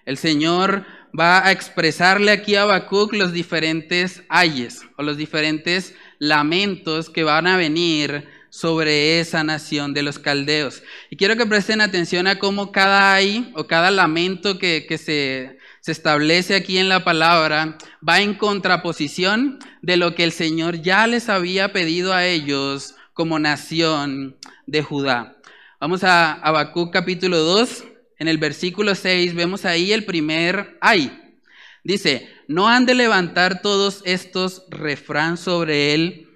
[0.05, 0.85] El Señor
[1.17, 7.47] va a expresarle aquí a Habacuc los diferentes ayes o los diferentes lamentos que van
[7.47, 10.83] a venir sobre esa nación de los caldeos.
[11.09, 15.57] Y quiero que presten atención a cómo cada ay o cada lamento que, que se
[15.83, 21.07] se establece aquí en la palabra va en contraposición de lo que el Señor ya
[21.07, 25.35] les había pedido a ellos como nación de Judá.
[25.81, 27.83] Vamos a Habacuc capítulo 2,
[28.23, 31.35] en el versículo 6 vemos ahí el primer ay.
[31.83, 36.29] Dice, no han de levantar todos estos refrán sobre él,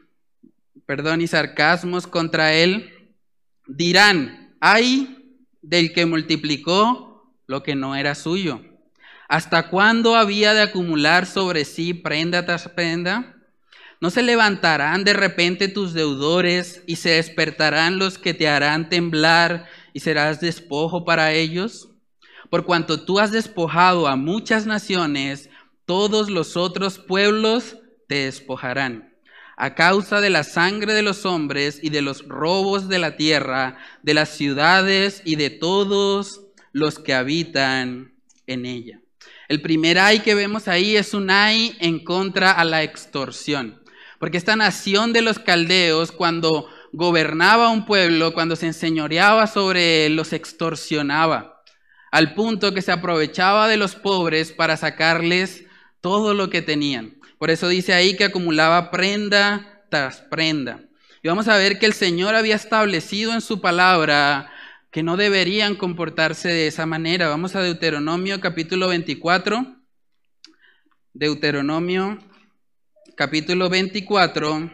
[0.86, 3.16] perdón, y sarcasmos contra él,
[3.68, 8.62] dirán, ay del que multiplicó lo que no era suyo
[9.30, 13.34] ¿Hasta cuándo había de acumular sobre sí prenda tras prenda?
[14.02, 19.68] ¿No se levantarán de repente tus deudores y se despertarán los que te harán temblar
[19.98, 21.90] y serás despojo para ellos?
[22.52, 25.50] Por cuanto tú has despojado a muchas naciones,
[25.88, 29.16] todos los otros pueblos te despojarán.
[29.56, 33.80] A causa de la sangre de los hombres y de los robos de la tierra,
[34.04, 36.42] de las ciudades y de todos
[36.74, 38.14] los que habitan
[38.46, 39.02] en ella.
[39.50, 43.82] El primer ay que vemos ahí es un ay en contra a la extorsión.
[44.20, 50.16] Porque esta nación de los caldeos, cuando gobernaba un pueblo, cuando se enseñoreaba sobre él,
[50.16, 51.64] los extorsionaba,
[52.12, 55.66] al punto que se aprovechaba de los pobres para sacarles
[56.02, 57.18] todo lo que tenían.
[57.38, 60.82] Por eso dice ahí que acumulaba prenda tras prenda.
[61.22, 64.52] Y vamos a ver que el Señor había establecido en su palabra
[64.92, 67.28] que no deberían comportarse de esa manera.
[67.28, 69.76] Vamos a Deuteronomio capítulo 24.
[71.14, 72.20] Deuteronomio
[73.16, 74.72] capítulo 24,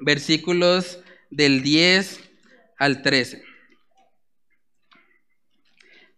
[0.00, 0.98] versículos
[1.34, 2.20] del 10
[2.78, 3.42] al 13.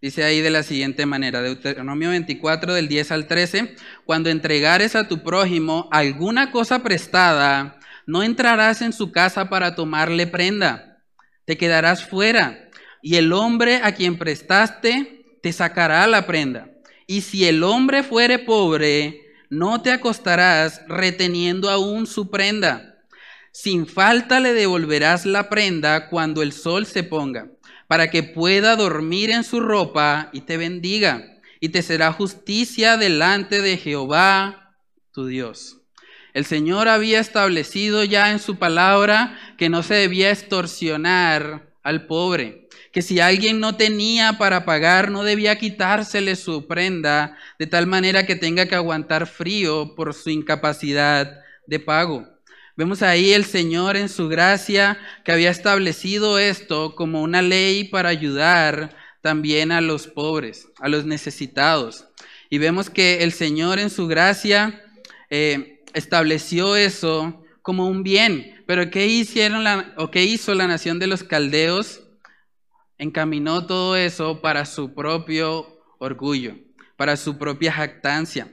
[0.01, 5.09] Dice ahí de la siguiente manera, Deuteronomio 24 del 10 al 13, cuando entregares a
[5.09, 11.03] tu prójimo alguna cosa prestada, no entrarás en su casa para tomarle prenda,
[11.47, 12.69] te quedarás fuera
[13.01, 16.71] y el hombre a quien prestaste te sacará la prenda.
[17.07, 22.96] Y si el hombre fuere pobre, no te acostarás reteniendo aún su prenda.
[23.59, 27.49] Sin falta le devolverás la prenda cuando el sol se ponga,
[27.89, 31.25] para que pueda dormir en su ropa y te bendiga,
[31.59, 34.77] y te será justicia delante de Jehová
[35.11, 35.79] tu Dios.
[36.35, 42.69] El Señor había establecido ya en su palabra que no se debía extorsionar al pobre
[42.93, 48.27] que si alguien no tenía para pagar, no debía quitársele su prenda, de tal manera
[48.27, 52.36] que tenga que aguantar frío por su incapacidad de pago.
[52.77, 58.11] Vemos ahí el Señor en su gracia que había establecido esto como una ley para
[58.11, 62.07] ayudar también a los pobres, a los necesitados.
[62.51, 64.85] Y vemos que el Señor en su gracia
[65.31, 68.63] eh, estableció eso como un bien.
[68.67, 69.65] Pero ¿qué hicieron
[69.97, 72.03] o qué hizo la nación de los caldeos?
[72.99, 76.57] encaminó todo eso para su propio orgullo,
[76.97, 78.53] para su propia jactancia.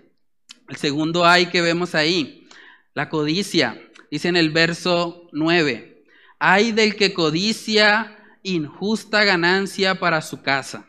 [0.67, 2.47] El segundo hay que vemos ahí,
[2.93, 3.79] la codicia.
[4.13, 6.03] Dice en el verso 9,
[6.37, 10.85] hay del que codicia injusta ganancia para su casa,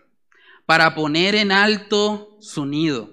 [0.66, 3.12] para poner en alto su nido,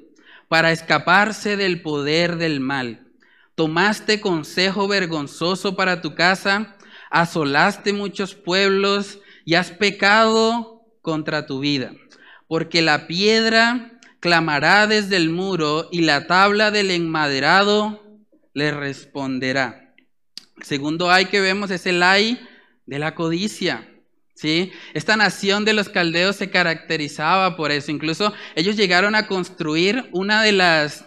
[0.49, 3.07] para escaparse del poder del mal.
[3.55, 6.75] Tomaste consejo vergonzoso para tu casa,
[7.09, 11.93] asolaste muchos pueblos y has pecado contra tu vida,
[12.49, 18.03] porque la piedra clamará desde el muro y la tabla del enmaderado
[18.53, 19.90] le responderá.
[20.61, 22.39] Segundo ay que vemos es el ay
[22.85, 23.87] de la codicia.
[24.35, 24.71] ¿sí?
[24.93, 27.91] Esta nación de los caldeos se caracterizaba por eso.
[27.91, 31.05] Incluso ellos llegaron a construir una de las,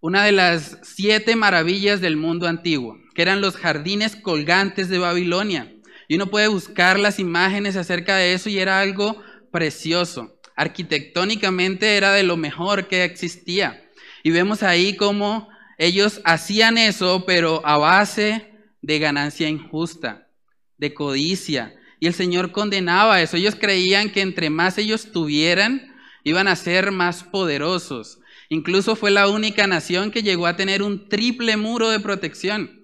[0.00, 5.72] una de las siete maravillas del mundo antiguo, que eran los jardines colgantes de Babilonia.
[6.08, 10.38] Y uno puede buscar las imágenes acerca de eso y era algo precioso.
[10.56, 13.84] Arquitectónicamente era de lo mejor que existía.
[14.22, 18.51] Y vemos ahí cómo ellos hacían eso, pero a base
[18.82, 20.28] de ganancia injusta,
[20.76, 21.74] de codicia.
[22.00, 23.36] Y el Señor condenaba eso.
[23.36, 28.18] Ellos creían que entre más ellos tuvieran, iban a ser más poderosos.
[28.48, 32.82] Incluso fue la única nación que llegó a tener un triple muro de protección.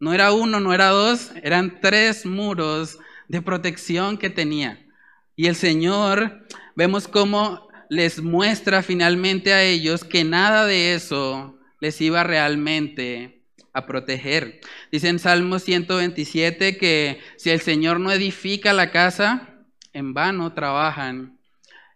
[0.00, 4.86] No era uno, no era dos, eran tres muros de protección que tenía.
[5.34, 6.46] Y el Señor,
[6.76, 13.37] vemos cómo les muestra finalmente a ellos que nada de eso les iba realmente
[13.86, 14.60] proteger.
[14.90, 19.48] Dice en Salmo 127 que si el Señor no edifica la casa,
[19.92, 21.38] en vano trabajan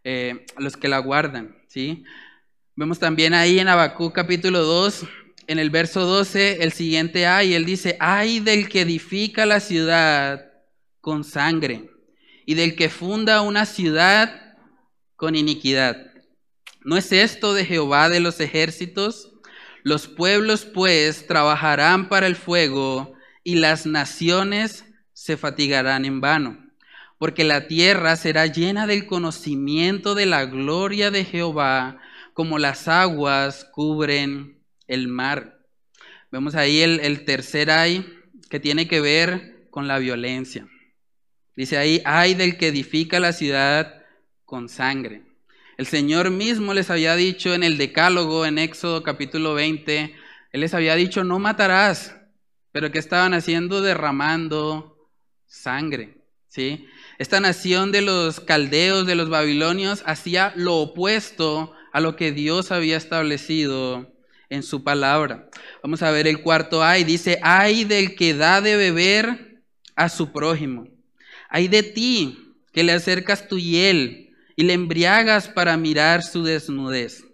[0.05, 1.57] eh, los que la guardan.
[1.68, 2.05] ¿sí?
[2.74, 5.07] Vemos también ahí en Abacú capítulo 2
[5.47, 10.53] en el verso 12 el siguiente ay, él dice, ay del que edifica la ciudad
[11.01, 11.91] con sangre
[12.47, 14.57] y del que funda una ciudad
[15.16, 15.97] con iniquidad.
[16.85, 19.32] ¿No es esto de Jehová de los ejércitos?
[19.83, 26.59] Los pueblos pues trabajarán para el fuego y las naciones se fatigarán en vano,
[27.18, 31.99] porque la tierra será llena del conocimiento de la gloria de Jehová,
[32.35, 35.59] como las aguas cubren el mar.
[36.30, 38.07] Vemos ahí el, tercer ay
[38.49, 40.66] que tiene que ver con la violencia.
[41.57, 44.03] Dice ahí, ay del que edifica la ciudad
[44.45, 45.22] con sangre.
[45.79, 50.14] El Señor mismo les había dicho en el Decálogo, en Éxodo capítulo 20,
[50.53, 52.14] Él les había dicho, no matarás,
[52.73, 53.81] pero ¿qué estaban haciendo?
[53.81, 55.09] Derramando
[55.47, 56.18] sangre.
[56.49, 56.87] ¿sí?
[57.18, 62.70] Esta nación de los caldeos, de los babilonios, hacía lo opuesto a lo que Dios
[62.70, 64.12] había establecido
[64.51, 65.49] en su palabra.
[65.83, 67.05] Vamos a ver el cuarto ay.
[67.05, 69.62] Dice, ay del que da de beber
[69.97, 70.87] a su prójimo.
[71.49, 72.39] Ay de ti
[72.73, 77.24] que le acercas tu hiel y le embriagas para mirar su desnudez.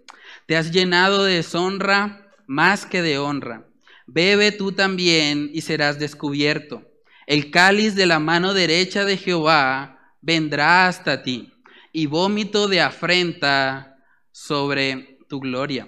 [0.45, 3.67] Te has llenado de deshonra más que de honra.
[4.07, 6.83] Bebe tú también y serás descubierto.
[7.27, 11.53] El cáliz de la mano derecha de Jehová vendrá hasta ti
[11.93, 13.97] y vómito de afrenta
[14.31, 15.87] sobre tu gloria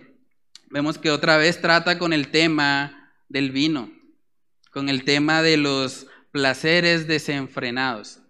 [0.71, 3.91] vemos que otra vez trata con el tema del vino,
[4.71, 8.20] con el tema de los placeres desenfrenados,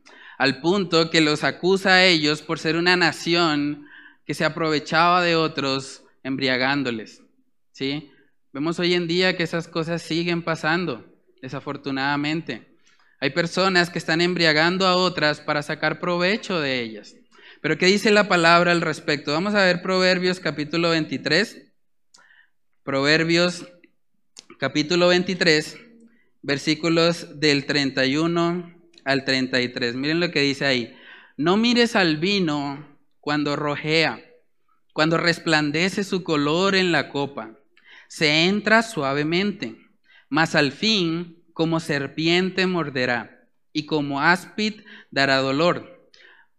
[0.41, 3.85] al punto que los acusa a ellos por ser una nación
[4.25, 7.21] que se aprovechaba de otros embriagándoles.
[7.73, 8.09] ¿sí?
[8.51, 11.05] Vemos hoy en día que esas cosas siguen pasando,
[11.43, 12.75] desafortunadamente.
[13.19, 17.15] Hay personas que están embriagando a otras para sacar provecho de ellas.
[17.61, 19.33] Pero ¿qué dice la palabra al respecto?
[19.33, 21.67] Vamos a ver Proverbios capítulo 23.
[22.81, 23.67] Proverbios
[24.57, 25.77] capítulo 23,
[26.41, 29.95] versículos del 31 al 33.
[29.95, 30.95] Miren lo que dice ahí.
[31.37, 32.85] No mires al vino
[33.19, 34.23] cuando rojea,
[34.93, 37.57] cuando resplandece su color en la copa.
[38.07, 39.77] Se entra suavemente,
[40.29, 44.81] mas al fin como serpiente morderá y como áspid
[45.11, 46.09] dará dolor.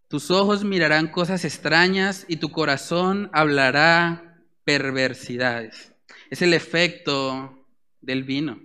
[0.08, 5.92] Tus ojos mirarán cosas extrañas y tu corazón hablará perversidades.
[6.30, 7.66] Es el efecto
[8.00, 8.60] del vino.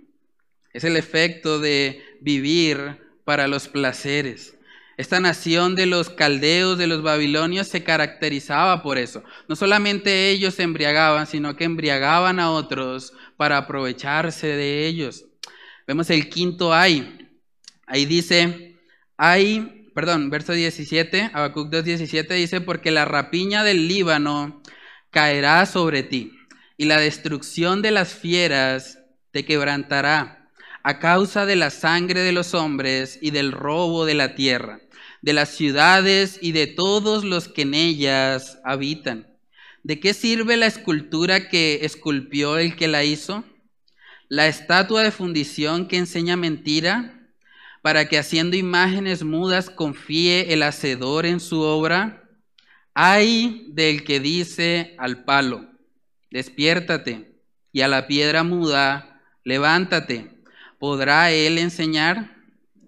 [0.72, 4.56] Es el efecto de vivir para los placeres.
[4.96, 9.22] Esta nación de los caldeos, de los babilonios, se caracterizaba por eso.
[9.50, 15.26] No solamente ellos se embriagaban, sino que embriagaban a otros para aprovecharse de ellos.
[15.86, 17.28] Vemos el quinto ay.
[17.86, 18.78] Ahí dice,
[19.18, 24.62] ay, perdón, verso 17, Habacuc 2.17 dice, porque la rapiña del Líbano
[25.10, 26.32] caerá sobre ti
[26.78, 29.00] y la destrucción de las fieras
[29.32, 30.37] te quebrantará
[30.82, 34.80] a causa de la sangre de los hombres y del robo de la tierra,
[35.22, 39.26] de las ciudades y de todos los que en ellas habitan.
[39.82, 43.44] ¿De qué sirve la escultura que esculpió el que la hizo?
[44.28, 47.14] La estatua de fundición que enseña mentira,
[47.82, 52.28] para que haciendo imágenes mudas confíe el hacedor en su obra.
[52.94, 55.68] Hay del que dice al palo
[56.30, 57.40] despiértate,
[57.72, 60.37] y a la piedra muda, levántate.
[60.78, 62.36] ¿Podrá él enseñar?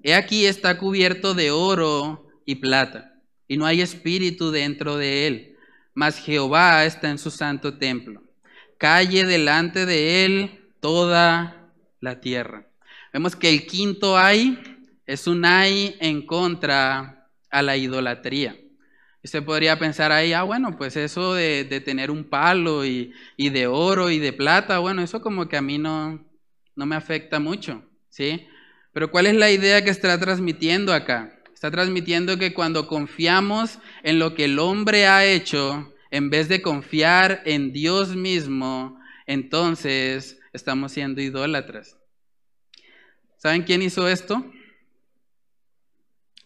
[0.03, 3.15] He aquí está cubierto de oro y plata,
[3.49, 5.57] y no hay espíritu dentro de él,
[5.95, 8.23] mas Jehová está en su santo templo.
[8.79, 11.71] Calle delante de él toda
[12.01, 12.67] la tierra.
[13.13, 14.59] Vemos que el quinto ay
[15.05, 18.57] es un ay en contra a la idolatría.
[19.23, 23.67] Y se podría pensar ahí, ah, bueno, pues eso de, tener un palo y, de
[23.67, 26.25] oro y de plata, bueno, eso como que a mí no,
[26.81, 28.47] no me afecta mucho, ¿sí?
[28.95, 31.39] Pero ¿cuál es la idea que está transmitiendo acá?
[31.53, 36.63] Está transmitiendo que cuando confiamos en lo que el hombre ha hecho, en vez de
[36.63, 41.99] confiar en Dios mismo, entonces estamos siendo idólatras.
[43.37, 44.51] ¿Saben quién hizo esto?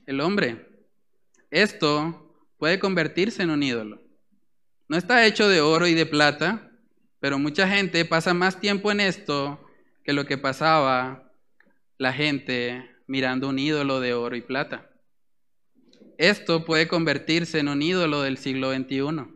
[0.05, 0.66] El hombre.
[1.53, 4.03] Esto puede convertirse en un ídolo.
[4.89, 6.72] No está hecho de oro y de plata,
[7.20, 9.64] pero mucha gente pasa más tiempo en esto
[10.05, 11.33] que lo que pasaba
[11.99, 14.91] la gente mirando un ídolo de oro y plata.
[16.19, 19.27] Esto puede convertirse en un ídolo del siglo XXI.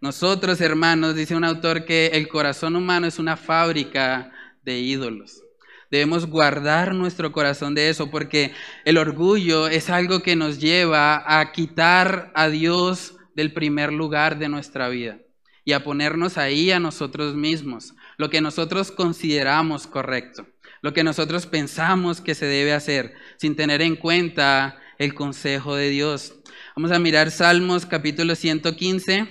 [0.00, 4.32] Nosotros, hermanos, dice un autor que el corazón humano es una fábrica
[4.62, 5.42] de ídolos.
[5.90, 8.52] Debemos guardar nuestro corazón de eso porque
[8.84, 14.48] el orgullo es algo que nos lleva a quitar a Dios del primer lugar de
[14.48, 15.18] nuestra vida
[15.64, 20.46] y a ponernos ahí a nosotros mismos, lo que nosotros consideramos correcto,
[20.82, 25.88] lo que nosotros pensamos que se debe hacer, sin tener en cuenta el consejo de
[25.88, 26.34] Dios.
[26.76, 29.26] Vamos a mirar Salmos capítulo 115,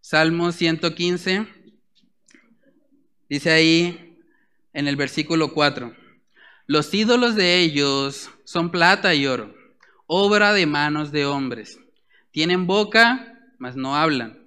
[0.00, 1.46] Salmos 115,
[3.28, 4.18] dice ahí,
[4.72, 5.94] en el versículo 4.
[6.66, 9.54] Los ídolos de ellos son plata y oro,
[10.08, 11.78] obra de manos de hombres.
[12.32, 14.42] Tienen boca, mas no hablan.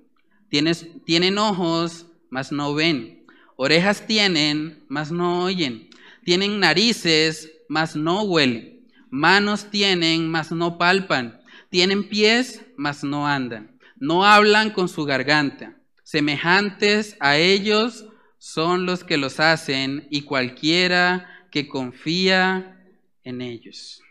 [0.50, 3.19] tienen ojos, mas no ven.
[3.62, 5.90] Orejas tienen, mas no oyen.
[6.24, 8.88] Tienen narices, mas no huelen.
[9.10, 11.42] Manos tienen, mas no palpan.
[11.70, 13.78] Tienen pies, mas no andan.
[13.98, 15.76] No hablan con su garganta.
[16.04, 18.06] Semejantes a ellos
[18.38, 22.82] son los que los hacen y cualquiera que confía
[23.26, 24.02] en ellos.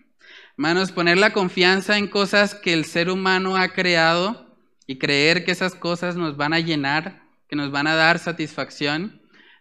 [0.58, 5.52] Hermanos, poner la confianza en cosas que el ser humano ha creado y creer que
[5.52, 9.17] esas cosas nos van a llenar, que nos van a dar satisfacción,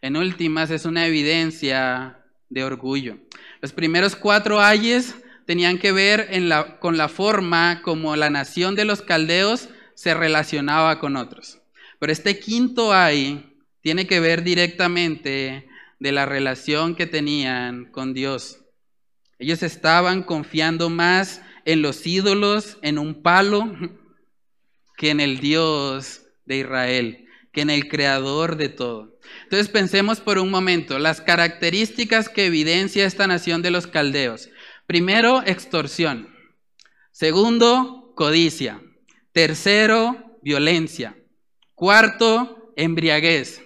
[0.07, 3.17] en últimas es una evidencia de orgullo.
[3.61, 6.29] Los primeros cuatro ayes tenían que ver
[6.79, 11.59] con la forma como la nación de los caldeos se relacionaba con otros.
[11.99, 15.67] Pero este quinto ay tiene que ver directamente
[15.99, 18.59] de la relación que tenían con Dios.
[19.39, 23.75] Ellos estaban confiando más en los ídolos, en un palo,
[24.95, 29.16] que en el Dios de Israel, que en el creador de todo.
[29.43, 34.49] Entonces pensemos por un momento las características que evidencia esta nación de los caldeos.
[34.85, 36.35] Primero, extorsión.
[37.11, 38.81] Segundo, codicia.
[39.31, 41.17] Tercero, violencia.
[41.75, 43.61] Cuarto, embriaguez.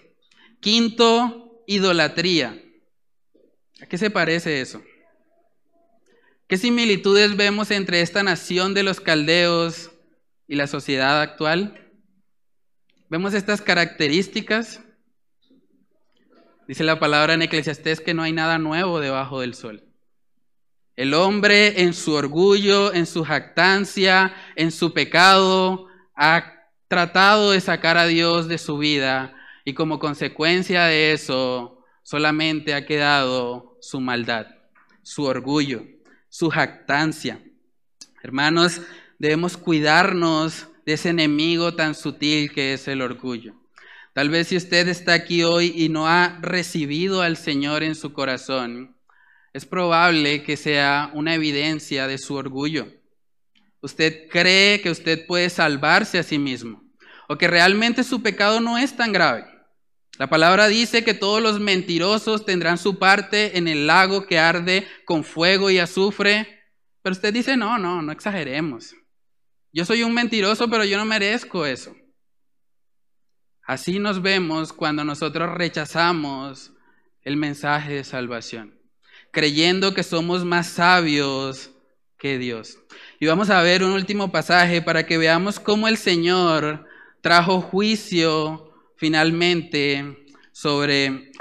[0.59, 2.61] Quinto, idolatría.
[3.81, 4.83] ¿A qué se parece eso?
[6.47, 9.91] ¿Qué similitudes vemos entre esta nación de los caldeos
[10.47, 11.89] y la sociedad actual?
[13.09, 14.81] ¿Vemos estas características?
[16.67, 19.83] Dice la palabra en Eclesiastés que no hay nada nuevo debajo del sol.
[20.95, 26.53] El hombre en su orgullo, en su jactancia, en su pecado, ha
[26.87, 29.33] tratado de sacar a Dios de su vida
[29.65, 34.47] y como consecuencia de eso solamente ha quedado su maldad,
[35.01, 35.83] su orgullo,
[36.29, 37.41] su jactancia.
[38.21, 38.81] Hermanos,
[39.17, 43.60] debemos cuidarnos de ese enemigo tan sutil que es el orgullo.
[44.13, 48.11] Tal vez si usted está aquí hoy y no ha recibido al Señor en su
[48.11, 48.97] corazón,
[49.53, 52.87] es probable que sea una evidencia de su orgullo.
[53.81, 56.83] Usted cree que usted puede salvarse a sí mismo
[57.29, 59.45] o que realmente su pecado no es tan grave.
[60.17, 64.85] La palabra dice que todos los mentirosos tendrán su parte en el lago que arde
[65.05, 66.59] con fuego y azufre.
[67.01, 68.93] Pero usted dice, no, no, no exageremos.
[69.71, 71.95] Yo soy un mentiroso, pero yo no merezco eso.
[73.63, 76.71] Así nos vemos cuando nosotros rechazamos
[77.23, 78.73] el mensaje de salvación,
[79.31, 81.71] creyendo que somos más sabios
[82.17, 82.79] que Dios.
[83.19, 86.87] Y vamos a ver un último pasaje para que veamos cómo el Señor
[87.21, 91.31] trajo juicio finalmente sobre,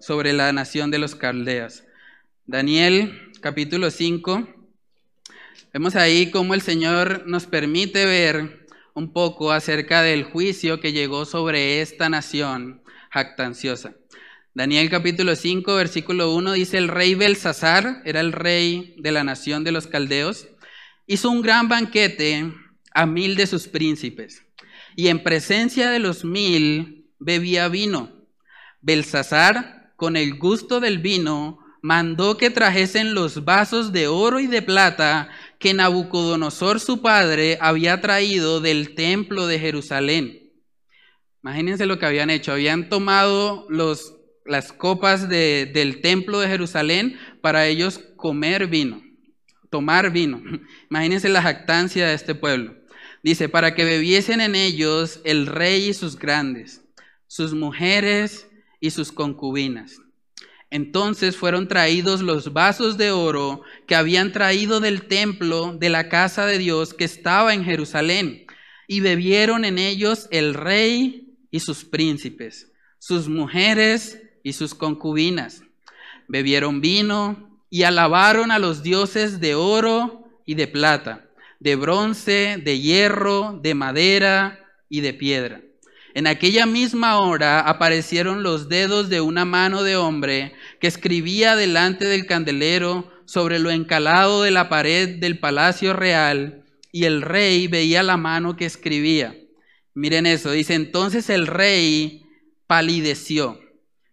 [0.00, 1.84] sobre la nación de los caldeas.
[2.46, 4.48] Daniel capítulo 5.
[5.72, 8.63] Vemos ahí cómo el Señor nos permite ver
[8.94, 13.94] un poco acerca del juicio que llegó sobre esta nación jactanciosa.
[14.54, 19.64] Daniel capítulo 5, versículo 1 dice, el rey Belsasar, era el rey de la nación
[19.64, 20.46] de los caldeos,
[21.08, 22.52] hizo un gran banquete
[22.92, 24.44] a mil de sus príncipes,
[24.94, 28.12] y en presencia de los mil bebía vino.
[28.80, 34.62] Belsasar, con el gusto del vino, mandó que trajesen los vasos de oro y de
[34.62, 35.30] plata
[35.64, 40.52] que Nabucodonosor su padre había traído del templo de Jerusalén.
[41.42, 42.52] Imagínense lo que habían hecho.
[42.52, 49.02] Habían tomado los, las copas del templo de Jerusalén para ellos comer vino,
[49.70, 50.42] tomar vino.
[50.90, 52.76] Imagínense la jactancia de este pueblo.
[53.22, 56.82] Dice, para que bebiesen en ellos el rey y sus grandes
[57.26, 58.48] sus mujeres
[58.80, 59.96] y sus concubinas.
[60.74, 66.46] Entonces fueron traídos los vasos de oro que habían traído del templo de la casa
[66.46, 68.44] de Dios que estaba en Jerusalén,
[68.88, 75.62] y bebieron en ellos el rey y sus príncipes, sus mujeres y sus concubinas.
[76.26, 82.80] Bebieron vino y alabaron a los dioses de oro y de plata, de bronce, de
[82.80, 84.58] hierro, de madera
[84.88, 85.62] y de piedra
[86.14, 92.04] en aquella misma hora aparecieron los dedos de una mano de hombre que escribía delante
[92.04, 98.04] del candelero sobre lo encalado de la pared del palacio real, y el rey veía
[98.04, 99.36] la mano que escribía.
[99.94, 102.24] Miren eso, dice, entonces el rey
[102.68, 103.58] palideció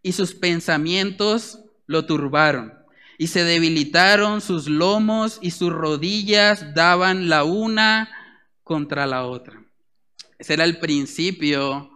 [0.02, 2.74] y sus pensamientos lo turbaron
[3.20, 8.10] y se debilitaron sus lomos y sus rodillas daban la una
[8.64, 9.64] contra la otra.
[10.40, 11.91] Ese era el principio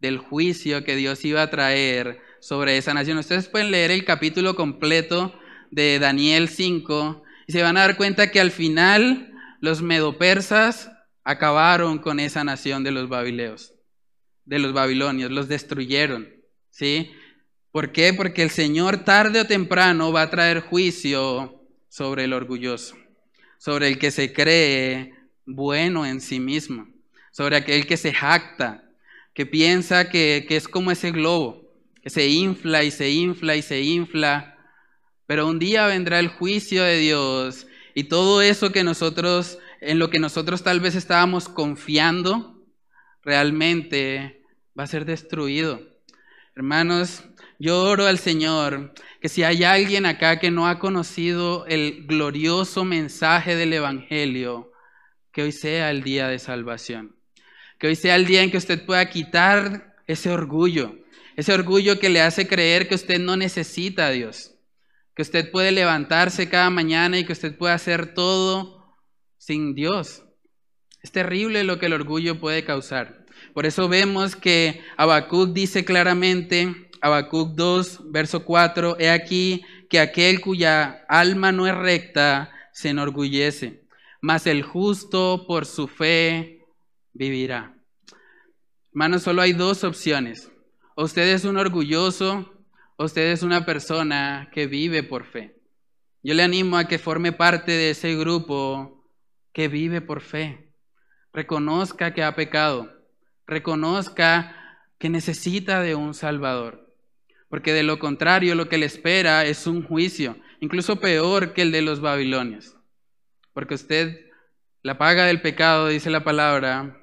[0.00, 3.18] del juicio que Dios iba a traer sobre esa nación.
[3.18, 5.38] Ustedes pueden leer el capítulo completo
[5.70, 10.90] de Daniel 5 y se van a dar cuenta que al final los medopersas
[11.22, 13.74] acabaron con esa nación de los babileos,
[14.44, 16.28] de los babilonios, los destruyeron,
[16.70, 17.12] ¿sí?
[17.70, 18.12] ¿Por qué?
[18.14, 22.96] Porque el Señor tarde o temprano va a traer juicio sobre el orgulloso,
[23.58, 26.88] sobre el que se cree bueno en sí mismo,
[27.32, 28.89] sobre aquel que se jacta,
[29.34, 31.72] que piensa que, es como ese globo,
[32.02, 34.58] que se infla y se infla y se infla,
[35.26, 40.10] pero un día vendrá el juicio de Dios y todo eso que nosotros, en lo
[40.10, 42.64] que nosotros tal vez estábamos confiando,
[43.22, 44.42] realmente
[44.78, 45.80] va a ser destruido.
[46.56, 47.24] Hermanos,
[47.58, 52.84] yo oro al Señor que si hay alguien acá que no ha conocido el glorioso
[52.84, 54.72] mensaje del Evangelio,
[55.32, 57.19] que hoy sea el día de salvación.
[57.80, 60.98] Que hoy sea el día en que usted pueda quitar ese orgullo,
[61.36, 64.54] ese orgullo que le hace creer que usted no necesita a Dios,
[65.14, 68.98] que usted puede levantarse cada mañana y que usted puede hacer todo
[69.38, 70.24] sin Dios.
[71.02, 73.24] Es terrible lo que el orgullo puede causar.
[73.54, 80.42] Por eso vemos que Habacuc dice claramente, Habacuc 2, verso 4, he aquí que aquel
[80.42, 83.84] cuya alma no es recta se enorgullece,
[84.20, 86.59] mas el justo por su fe
[87.20, 87.76] vivirá.
[88.92, 90.50] Hermanos, solo hay dos opciones.
[90.96, 92.50] Usted es un orgulloso,
[92.96, 95.54] usted es una persona que vive por fe.
[96.22, 99.04] Yo le animo a que forme parte de ese grupo
[99.52, 100.72] que vive por fe.
[101.34, 102.90] Reconozca que ha pecado.
[103.46, 104.56] Reconozca
[104.98, 106.90] que necesita de un Salvador.
[107.50, 111.70] Porque de lo contrario lo que le espera es un juicio, incluso peor que el
[111.70, 112.76] de los babilonios.
[113.52, 114.26] Porque usted,
[114.82, 116.99] la paga del pecado, dice la palabra,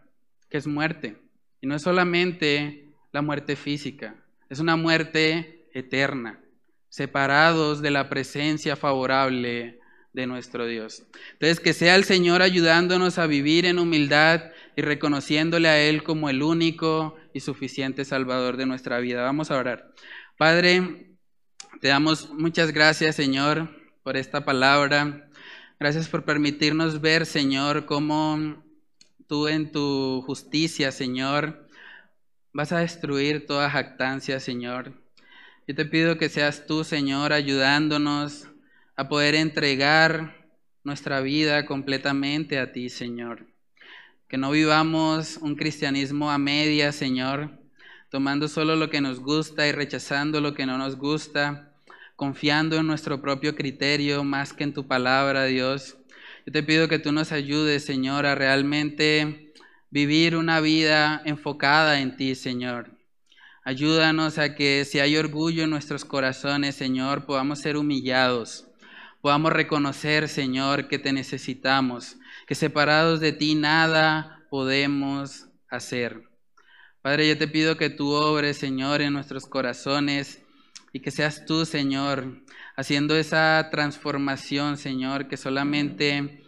[0.50, 1.18] que es muerte.
[1.62, 4.16] Y no es solamente la muerte física,
[4.50, 6.40] es una muerte eterna,
[6.90, 9.80] separados de la presencia favorable
[10.14, 11.04] de nuestro Dios.
[11.34, 16.30] Entonces, que sea el Señor ayudándonos a vivir en humildad y reconociéndole a Él como
[16.30, 19.22] el único y suficiente Salvador de nuestra vida.
[19.22, 19.94] Vamos a orar.
[20.38, 21.12] Padre,
[21.82, 23.70] te damos muchas gracias, Señor,
[24.04, 25.30] por esta palabra.
[25.80, 28.64] Gracias por permitirnos ver, Señor, cómo
[29.28, 31.68] tú en tu justicia, Señor,
[32.54, 34.94] vas a destruir toda jactancia, Señor.
[35.68, 38.48] Yo te pido que seas tú, Señor, ayudándonos
[38.96, 40.48] a poder entregar
[40.84, 43.46] nuestra vida completamente a ti, Señor.
[44.30, 47.52] Que no vivamos un cristianismo a media, Señor,
[48.10, 51.74] tomando solo lo que nos gusta y rechazando lo que no nos gusta,
[52.16, 55.97] confiando en nuestro propio criterio más que en tu palabra, Dios.
[56.48, 59.52] Yo te pido que tú nos ayudes, Señor, a realmente
[59.90, 62.90] vivir una vida enfocada en ti, Señor.
[63.66, 68.66] Ayúdanos a que si hay orgullo en nuestros corazones, Señor, podamos ser humillados.
[69.20, 72.16] Podamos reconocer, Señor, que te necesitamos,
[72.48, 76.30] que separados de ti nada podemos hacer.
[77.02, 80.42] Padre, yo te pido que tú obres, Señor, en nuestros corazones
[80.94, 82.42] y que seas tú, Señor,
[82.78, 86.44] haciendo esa transformación, Señor, que solamente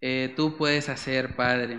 [0.00, 1.76] eh, tú puedes hacer, Padre.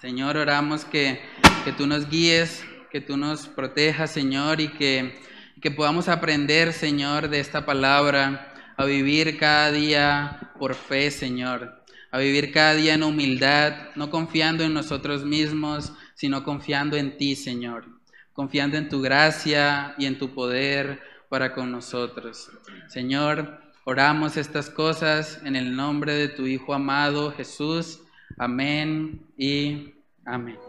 [0.00, 1.20] Señor, oramos que,
[1.64, 5.14] que, tú nos guíes, que tú nos protejas, Señor, y que,
[5.62, 12.18] que podamos aprender, Señor, de esta palabra, a vivir cada día por fe, Señor, a
[12.18, 17.86] vivir cada día en humildad, no confiando en nosotros mismos, sino confiando en ti, Señor,
[18.32, 22.48] confiando en tu gracia y en tu poder para con nosotros.
[22.86, 27.98] Señor, oramos estas cosas en el nombre de tu Hijo amado Jesús.
[28.38, 30.63] Amén y amén.